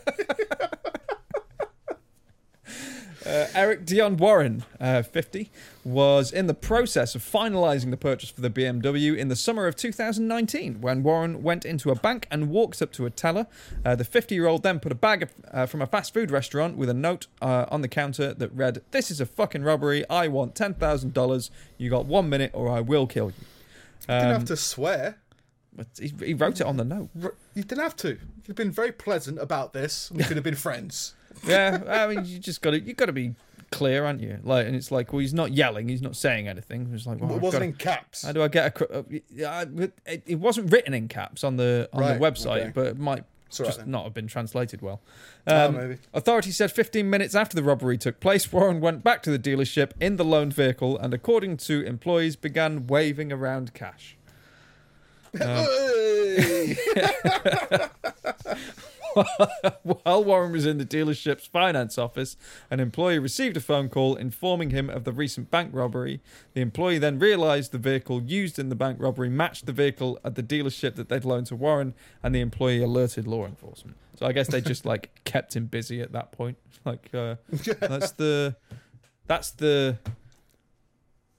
[3.26, 5.50] Uh, Eric Dion Warren, uh, 50,
[5.84, 9.76] was in the process of finalising the purchase for the BMW in the summer of
[9.76, 13.46] 2019 when Warren went into a bank and walked up to a teller.
[13.84, 16.30] Uh, the 50 year old then put a bag of, uh, from a fast food
[16.30, 20.08] restaurant with a note uh, on the counter that read, This is a fucking robbery.
[20.08, 21.50] I want $10,000.
[21.76, 23.44] You got one minute or I will kill you.
[24.06, 25.18] didn't Um, have to swear.
[25.74, 27.10] but he, he wrote it on the note.
[27.22, 28.18] R- You didn't have to.
[28.46, 30.12] You've been very pleasant about this.
[30.12, 31.14] We could have been friends.
[31.46, 33.34] Yeah, I mean, you just got to you got to be
[33.70, 34.38] clear, aren't you?
[34.42, 36.90] Like, and it's like, well, he's not yelling, he's not saying anything.
[36.92, 38.22] It's like, well, it wasn't gotta- in caps.
[38.22, 38.88] How do I get a?
[39.48, 39.64] Uh,
[40.06, 42.72] it, it wasn't written in caps on the on Right, the website, okay.
[42.74, 43.90] but it might It's just then.
[43.92, 45.00] not have been translated well.
[45.46, 45.98] Oh, Um, maybe.
[46.12, 49.92] Authorities said 15 minutes after the robbery took place, Warren went back to the dealership
[50.00, 54.16] in the loaned vehicle and, according to employees, began waving around cash.
[55.38, 56.76] Hey!
[59.82, 62.36] While Warren was in the dealership's finance office,
[62.70, 66.20] an employee received a phone call informing him of the recent bank robbery.
[66.54, 70.34] The employee then realized the vehicle used in the bank robbery matched the vehicle at
[70.34, 73.96] the dealership that they'd loaned to Warren, and the employee alerted law enforcement.
[74.18, 76.58] So I guess they just like kept him busy at that point.
[76.84, 77.36] Like uh,
[77.80, 78.56] that's the
[79.26, 79.98] that's the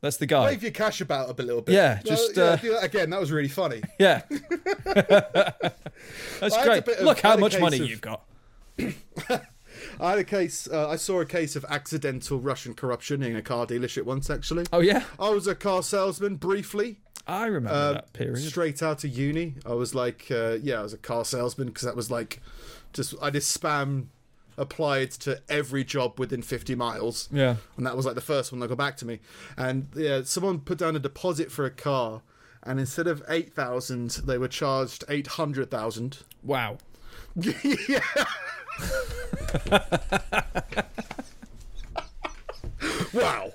[0.01, 0.45] that's the guy.
[0.45, 1.75] Wave your cash about a little bit.
[1.75, 3.09] Yeah, Well, just, yeah, uh, do that again.
[3.09, 3.81] That was really funny.
[3.99, 4.21] Yeah.
[6.39, 6.87] That's I great.
[6.87, 8.23] of- Look how much money of- you've got.
[9.99, 10.67] I had a case.
[10.71, 14.29] Uh, I saw a case of accidental Russian corruption in a car dealership once.
[14.29, 16.99] Actually, Oh yeah, I was a car salesman briefly.
[17.27, 18.39] I remember Uh, that period.
[18.39, 21.83] Straight out of uni, I was like, uh, yeah, I was a car salesman because
[21.83, 22.41] that was like,
[22.93, 24.05] just I just spam
[24.59, 27.29] applied to every job within 50 miles.
[27.31, 27.55] Yeah.
[27.77, 29.19] and that was like the first one that got back to me.
[29.57, 32.21] And yeah, someone put down a deposit for a car,
[32.63, 36.19] and instead of eight thousand, they were charged eight hundred thousand.
[36.43, 36.77] Wow.
[37.35, 37.99] yeah.
[43.13, 43.53] wow.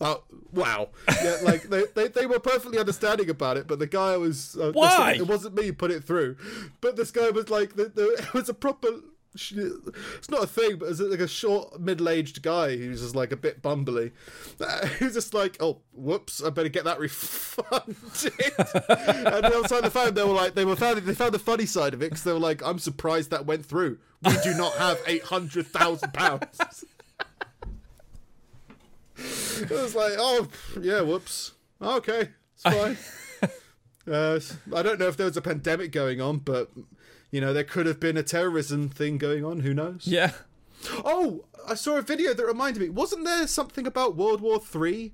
[0.00, 0.16] Uh,
[0.52, 0.88] wow.
[1.22, 4.72] Yeah, like they, they, they were perfectly understanding about it, but the guy was uh,
[4.72, 5.14] Why?
[5.14, 6.36] It wasn't me put it through,
[6.80, 8.88] but this guy was like the, the, it was a proper.
[9.36, 9.54] Sh-
[10.18, 13.36] It's not a thing, but it's like a short, middle-aged guy who's just like a
[13.36, 14.12] bit bumbly.
[14.60, 16.42] Uh, Who's just like, oh, whoops!
[16.42, 17.86] I better get that refunded.
[17.88, 21.38] and the other side the phone, they were like, they were found they found the
[21.38, 23.98] funny side of it because they were like, I'm surprised that went through.
[24.24, 26.84] We do not have eight hundred thousand pounds.
[29.18, 30.48] It was like, oh,
[30.80, 31.52] yeah, whoops.
[31.80, 32.96] Okay, it's fine.
[34.12, 34.38] uh,
[34.74, 36.70] I don't know if there was a pandemic going on, but,
[37.30, 39.60] you know, there could have been a terrorism thing going on.
[39.60, 40.06] Who knows?
[40.06, 40.32] Yeah.
[41.04, 42.88] Oh, I saw a video that reminded me.
[42.90, 45.12] Wasn't there something about World War Three,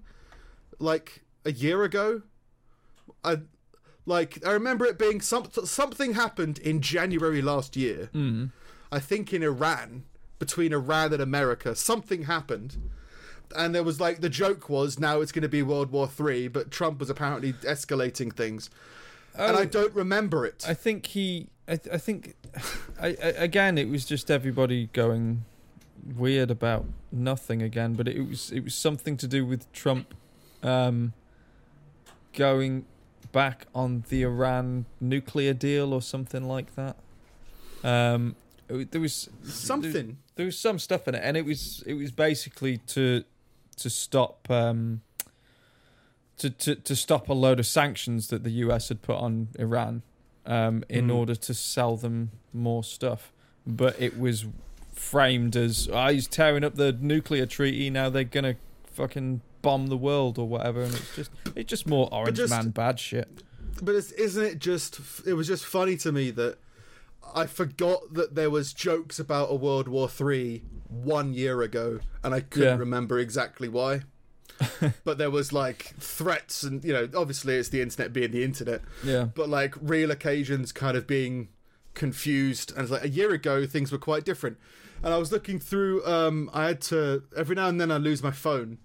[0.78, 2.22] like a year ago?
[3.24, 3.38] I
[4.04, 8.10] like I remember it being some something happened in January last year.
[8.12, 8.50] Mm.
[8.90, 10.04] I think in Iran,
[10.38, 12.76] between Iran and America, something happened.
[13.54, 16.48] And there was like the joke was now it's going to be World War Three,
[16.48, 18.68] but Trump was apparently escalating things,
[19.34, 19.64] and I Oh.
[19.66, 20.64] don't remember it.
[20.68, 21.48] I think he.
[21.68, 22.34] I, I think.
[23.00, 25.44] I, I, again, it was just everybody going
[26.16, 30.14] weird about nothing again, but it was it was something to do with Trump,
[30.62, 31.12] um,
[32.34, 32.84] going
[33.30, 36.96] back on the Iran nuclear deal or something like that.
[37.84, 38.36] Um,
[38.68, 40.18] it- there was Something.
[40.36, 43.24] there was some stuff in it, and it was it was basically to
[43.76, 45.00] to stop um,
[46.38, 50.02] to, to to stop a load of sanctions that the US had put on Iran
[50.46, 51.14] um, in Mm.
[51.14, 53.32] order to sell them more stuff.
[53.66, 54.46] But it was
[54.92, 57.90] framed as oh, he's tearing up the nuclear treaty.
[57.90, 58.56] Now they're gonna
[58.92, 62.70] fucking bomb the world or whatever, and it's just it's just more orange just- man
[62.70, 63.28] bad shit.
[63.80, 65.00] But it's, isn't it just?
[65.26, 66.58] It was just funny to me that
[67.34, 72.34] I forgot that there was jokes about a World War Three one year ago, and
[72.34, 72.76] I couldn't Yeah.
[72.76, 74.02] remember exactly why.
[75.04, 78.80] but there was like threats, and you know, obviously it's the internet being the internet,
[79.04, 81.48] Yeah, but like real occasions kind of being
[81.94, 82.72] confused.
[82.72, 84.58] And it's like a year ago, things were quite different.
[85.02, 86.04] And I was looking through.
[86.06, 88.78] Um, I had to every now and then I lose my phone,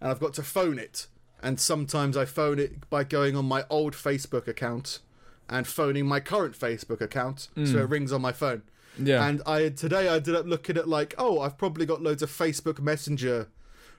[0.00, 1.06] and I've got to phone it.
[1.42, 5.00] And sometimes I phone it by going on my old Facebook account
[5.48, 8.62] and phoning my current Facebook account, so it rings on my phone.
[8.98, 12.22] yeah, And I today I ended up looking at like, oh, I've probably got loads
[12.22, 13.48] of Facebook Messenger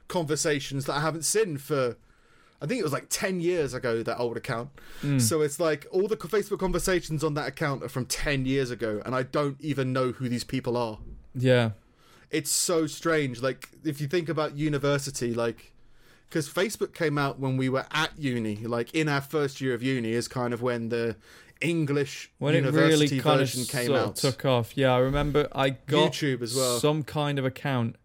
[0.08, 1.98] conversations that I haven't seen for.
[2.62, 4.70] I think it was like ten years ago that old account.
[5.02, 5.20] Hmm.
[5.20, 9.02] So it's like all the Facebook conversations on that account are from ten years ago,
[9.06, 10.98] and I don't even know who these people are.
[11.36, 11.72] yeah,
[12.32, 13.42] It's so strange.
[13.42, 15.74] Like if you think about university, like
[16.30, 19.84] because Facebook came out when we were at uni, like in our first year of
[19.84, 21.16] uni, is kind of when the
[21.62, 24.16] English when it university really kind of version came out.
[24.16, 24.76] took off.
[24.76, 26.80] Yeah, I remember I got YouTube as well.
[26.80, 27.96] some kind of account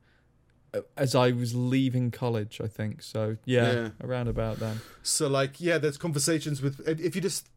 [0.97, 2.61] as I was leaving college.
[2.62, 3.36] I think so.
[3.44, 3.89] Yeah, Yeah.
[4.03, 4.81] around about then.
[5.03, 7.49] So like, yeah, there's conversations with if you just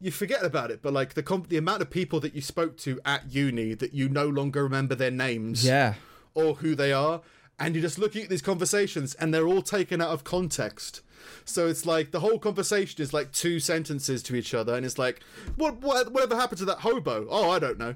[0.00, 2.76] you forget about it, but like the com- the amount of people that you spoke
[2.78, 5.94] to at uni that you no longer remember their names Yeah,
[6.34, 7.20] or who they are,
[7.58, 11.00] and you're just looking at these conversations and they're all taken out of context.
[11.46, 14.98] So it's like the whole conversation is like two sentences to each other, and it's
[14.98, 15.20] like,
[15.56, 17.26] what, what whatever happened to that hobo?
[17.30, 17.94] Oh, I don't know.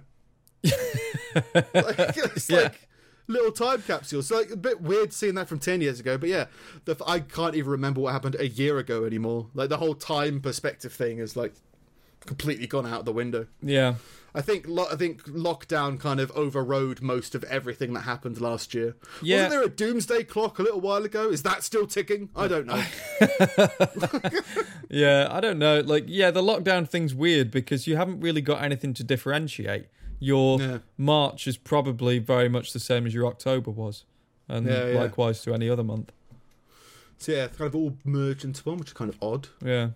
[0.65, 2.61] like, it's Yeah.
[2.63, 2.88] like,
[3.29, 4.23] little time capsule.
[4.23, 6.47] So like a bit weird seeing that from ten years ago, but yeah,
[6.85, 9.47] the, I can't even remember what happened a year ago anymore.
[9.55, 11.55] Like the whole time perspective thing is like
[12.27, 13.47] completely gone out the window.
[13.63, 13.95] Yeah.
[14.35, 18.75] I think lo- I think lockdown kind of overrode most of everything that happened last
[18.75, 18.95] year.
[19.23, 19.45] Yeah.
[19.45, 21.31] Wasn't there a doomsday clock a little while ago?
[21.31, 22.29] Is that still ticking?
[22.37, 22.83] I don't know.
[24.91, 25.81] Yeah, I don't know.
[25.81, 29.87] Like, yeah, the lockdown thing's weird because you haven't really got anything to differentiate.
[30.21, 30.79] Your Yeah.
[30.97, 34.05] March is probably very much the same as your October was,
[34.49, 34.99] and Yeah, yeah.
[35.01, 36.13] likewise to any other month.
[37.19, 39.49] so yeah, it's kind of all merged into one, which is kind of odd.
[39.65, 39.91] Yeah.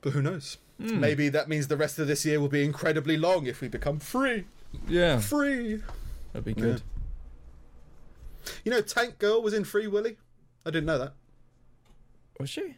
[0.00, 0.58] But who knows?
[0.80, 1.00] Hmm.
[1.00, 3.98] Maybe that means the rest of this year will be incredibly long if we become
[3.98, 4.44] free.
[4.86, 5.82] Yeah, Free.
[6.32, 6.82] that'd be good.
[8.64, 10.16] You know, Tank Girl was in Free Willy.
[10.64, 11.14] I didn't know that.
[12.38, 12.76] Was she?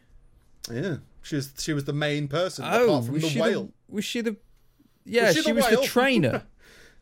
[0.71, 1.53] Yeah, she was.
[1.57, 3.63] She was the main person Oh, apart from was the she whale.
[3.65, 3.71] the?
[3.93, 4.35] Was she the?
[5.05, 6.43] Yeah, she she, was the trainer.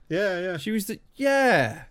[0.09, 0.57] Yeah, yeah.
[0.57, 0.99] she was the.
[1.15, 1.83] Yeah.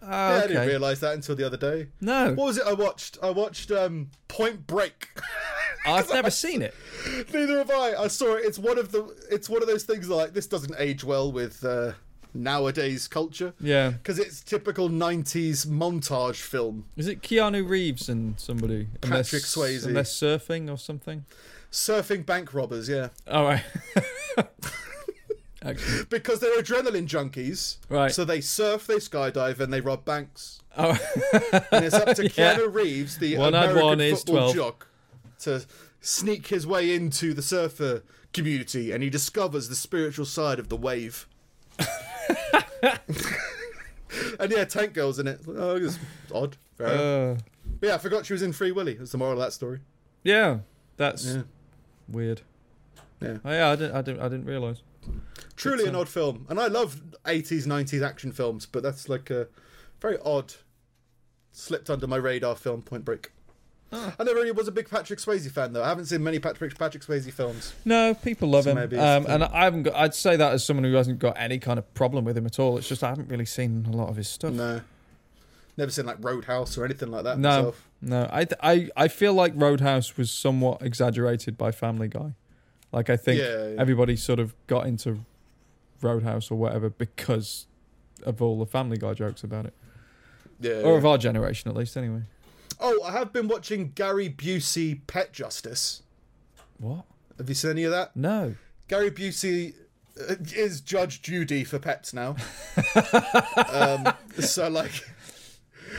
[0.00, 1.88] Oh, yeah I didn't realise that until the other day.
[2.00, 3.18] No, What was it I watched?
[3.20, 5.08] I watched um, Point Break.
[5.86, 6.72] I've never seen it.
[7.32, 7.94] Neither have I.
[7.94, 8.44] I saw it.
[8.44, 9.12] It's one of the.
[9.30, 11.92] It's one of those things like this doesn't age well with uh,
[12.34, 13.90] nowadays culture Yeah.
[13.90, 16.84] because it's typical '90s montage film.
[16.96, 18.86] Is it Keanu Reeves and somebody?
[19.00, 19.84] Patrick s- Swayze.
[19.84, 21.24] And they're surfing or something.
[21.72, 23.64] Surfing bank robbers, yeah, All right.
[25.64, 27.78] Actually, because they're adrenaline junkies.
[27.88, 28.12] Right.
[28.12, 30.60] So they surf, they skydive, and they rob banks.
[30.78, 30.98] oh,
[31.72, 32.54] And it's up to Yeah.
[32.56, 34.54] Keanu Reeves, the One American one football 12.
[34.54, 34.86] jock,
[35.40, 35.64] to
[36.00, 38.02] sneak his way into the surfer
[38.32, 41.26] community, and he discovers the spiritual side of the wave.
[44.38, 45.40] and yeah, Tank Girl's in it.
[45.48, 45.98] Oh, it's
[46.32, 46.56] odd.
[46.78, 47.36] Uh,
[47.82, 48.94] yeah, I forgot she was in Free Willy.
[48.94, 49.80] That's the moral of that story.
[50.22, 50.58] yeah,
[50.96, 51.42] that's Yeah.
[52.08, 52.42] weird.
[53.20, 53.38] Yeah.
[53.44, 54.82] Oh, yeah, I didn't, I didn't, I didn't realize.
[55.58, 56.46] Truly an uh, odd film.
[56.48, 59.48] And I love 80s, 90s action films, but that's like a
[60.00, 60.54] very odd,
[61.52, 63.32] slipped under my radar film, Point Break.
[63.90, 64.14] Ah.
[64.18, 65.82] I never really was a big Patrick Swayze fan, though.
[65.82, 67.72] I haven't seen many Patrick Patrick Swayze films.
[67.86, 69.94] No, people love So him, um, and I haven't got.
[69.94, 72.58] I'd say that as someone who hasn't got any kind of problem with him at
[72.58, 72.76] all.
[72.76, 74.52] It's just I haven't really seen a lot of his stuff.
[74.52, 74.82] No.
[75.78, 77.48] Never seen like Roadhouse or anything like that No.
[77.48, 77.88] myself.
[78.02, 82.34] No, I, th- I, I feel like Roadhouse was somewhat exaggerated by Family Guy.
[82.92, 83.80] Like I think Yeah, yeah.
[83.80, 85.20] everybody sort of got into
[86.00, 87.66] Roadhouse or whatever because
[88.24, 89.74] of all the Family Guy jokes about it,
[90.60, 90.82] Yeah.
[90.82, 91.96] or of our generation at least.
[91.96, 92.22] Anyway,
[92.80, 96.02] Oh, I have been watching Gary Busey Pet Justice.
[96.78, 97.04] what?
[97.38, 98.14] Have you seen any of that?
[98.16, 98.54] No.
[98.88, 99.74] Gary Busey
[100.20, 102.36] uh, is Judge Judy for pets now.
[103.72, 104.92] um, so like,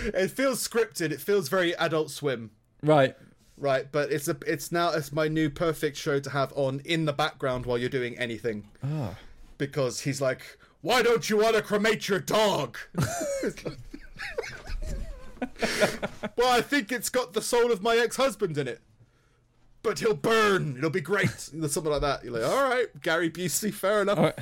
[0.05, 1.11] it feels scripted.
[1.11, 2.51] It feels very Adult Swim,
[2.83, 3.15] Right.
[3.57, 3.89] right?
[3.91, 7.13] But it's a it's now it's my new perfect show to have on in the
[7.13, 9.15] background while you're doing anything Ah.
[9.59, 10.41] Because he's like,
[10.81, 12.79] "Why don't you want to cremate your dog?"
[16.35, 18.81] well, I think it's got the soul of my ex-husband in it.
[19.83, 20.75] But he'll burn.
[20.77, 21.29] It'll be great.
[21.29, 22.23] Something like that.
[22.23, 24.17] You're like, all right, Gary Busey, fair enough.
[24.17, 24.39] All right.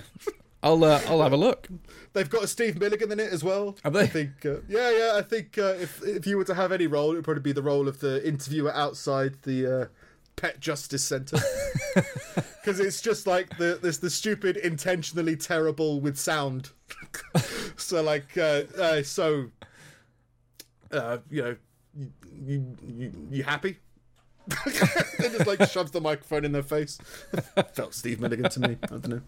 [0.64, 1.68] I'll uh, I'll have a look.
[2.14, 3.78] They've got a Steve Milligan in it as well.
[3.84, 4.02] Have they?
[4.02, 5.12] I think, uh, yeah, yeah.
[5.16, 7.52] I think uh, if if you were to have any role, it would probably be
[7.52, 9.86] the role of the interviewer outside the uh,
[10.38, 11.38] Pet Justice Center,
[11.96, 16.70] because it's just like the there's the stupid, intentionally terrible with sound.
[17.76, 19.48] so like, uh, uh, so,
[20.92, 21.56] uh, you know,
[21.98, 22.12] you
[22.46, 23.78] you, you, you happy?
[24.66, 27.00] and just like shoves the microphone in their face.
[27.74, 28.78] Felt Steve Milligan to me.
[28.84, 29.22] I don't know.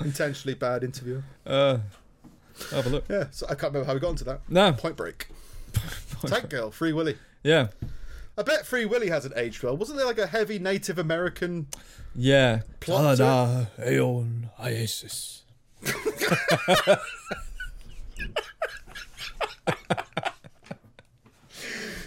[0.00, 1.24] Intentionally bad interviewer.
[1.44, 1.78] Uh,
[2.70, 3.04] have a look.
[3.08, 4.42] Yeah, so I can't remember how we got into that.
[4.48, 4.72] No.
[4.74, 5.28] Point Break.
[6.26, 7.16] Tank Girl, Free Willy.
[7.42, 7.68] Yeah.
[8.38, 9.76] I bet Free Willy hasn't aged well.
[9.76, 11.66] Wasn't there like a heavy Native American?
[12.14, 12.62] Yeah.
[12.80, 15.42] Plot to Aeon Isis.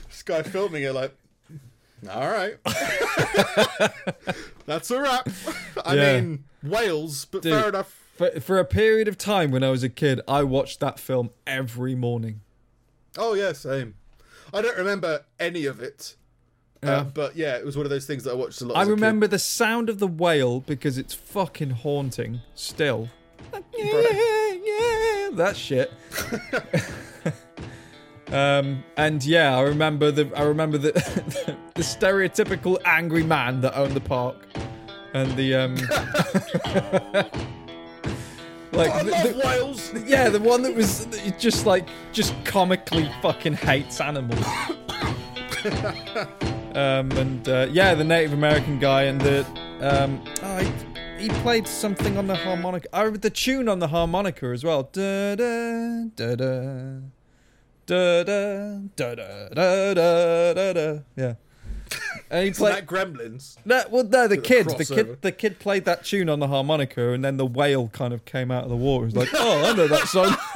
[0.07, 1.15] This guy filming it like,
[2.10, 2.57] all right,
[4.65, 5.27] that's a wrap.
[5.84, 6.22] I Yeah.
[6.22, 7.53] mean, whales, but Dude.
[7.53, 8.02] fair enough.
[8.18, 11.31] For, for a period of time when I was a kid, I watched that film
[11.45, 12.41] every morning.
[13.18, 13.95] Oh yeah, same.
[14.56, 16.15] I don't remember any of it,
[16.84, 16.99] Yeah.
[16.99, 18.77] uh, but yeah, it was one of those things that I watched a lot.
[18.77, 18.91] I a kid.
[18.91, 23.10] remember the sound of the whale because it's fucking haunting still.
[23.53, 25.91] Yeah, yeah, that shit.
[28.32, 30.91] um, and yeah, I remember the I remember the
[31.76, 34.38] the stereotypical angry man that owned the park,
[35.14, 35.76] and the um,
[38.76, 39.93] like I the- love the- whales.
[40.06, 41.07] yeah, the one that was
[41.39, 44.45] just like just comically fucking hates animals.
[46.76, 49.45] um, and uh, yeah, the Native American guy and the
[49.81, 50.57] um, oh,
[51.18, 52.88] he, he played something on the harmonica.
[52.93, 54.84] I remember the tune on the harmonica as well.
[54.84, 56.99] Da da da da
[57.85, 59.15] da da da
[59.93, 60.99] da da da.
[61.15, 61.34] Yeah.
[62.30, 62.76] And he played.
[62.76, 63.55] that Gremlins?
[63.65, 67.11] No, well, no, the kid, the kid, the kid played that tune on the harmonica,
[67.11, 69.05] and then the whale kind of came out of the water.
[69.05, 70.35] He's like, "Oh, I know that song."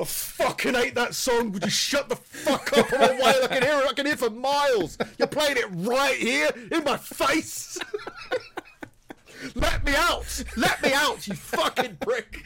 [0.00, 1.52] I fucking hate that song.
[1.52, 2.86] Would you shut the fuck up?
[2.92, 3.44] I'm a whale.
[3.44, 3.86] I can hear it.
[3.88, 4.98] I can hear it for miles.
[5.18, 7.78] You're playing it right here in my face.
[9.54, 10.44] Let me out.
[10.56, 12.42] Let me out, you fucking prick.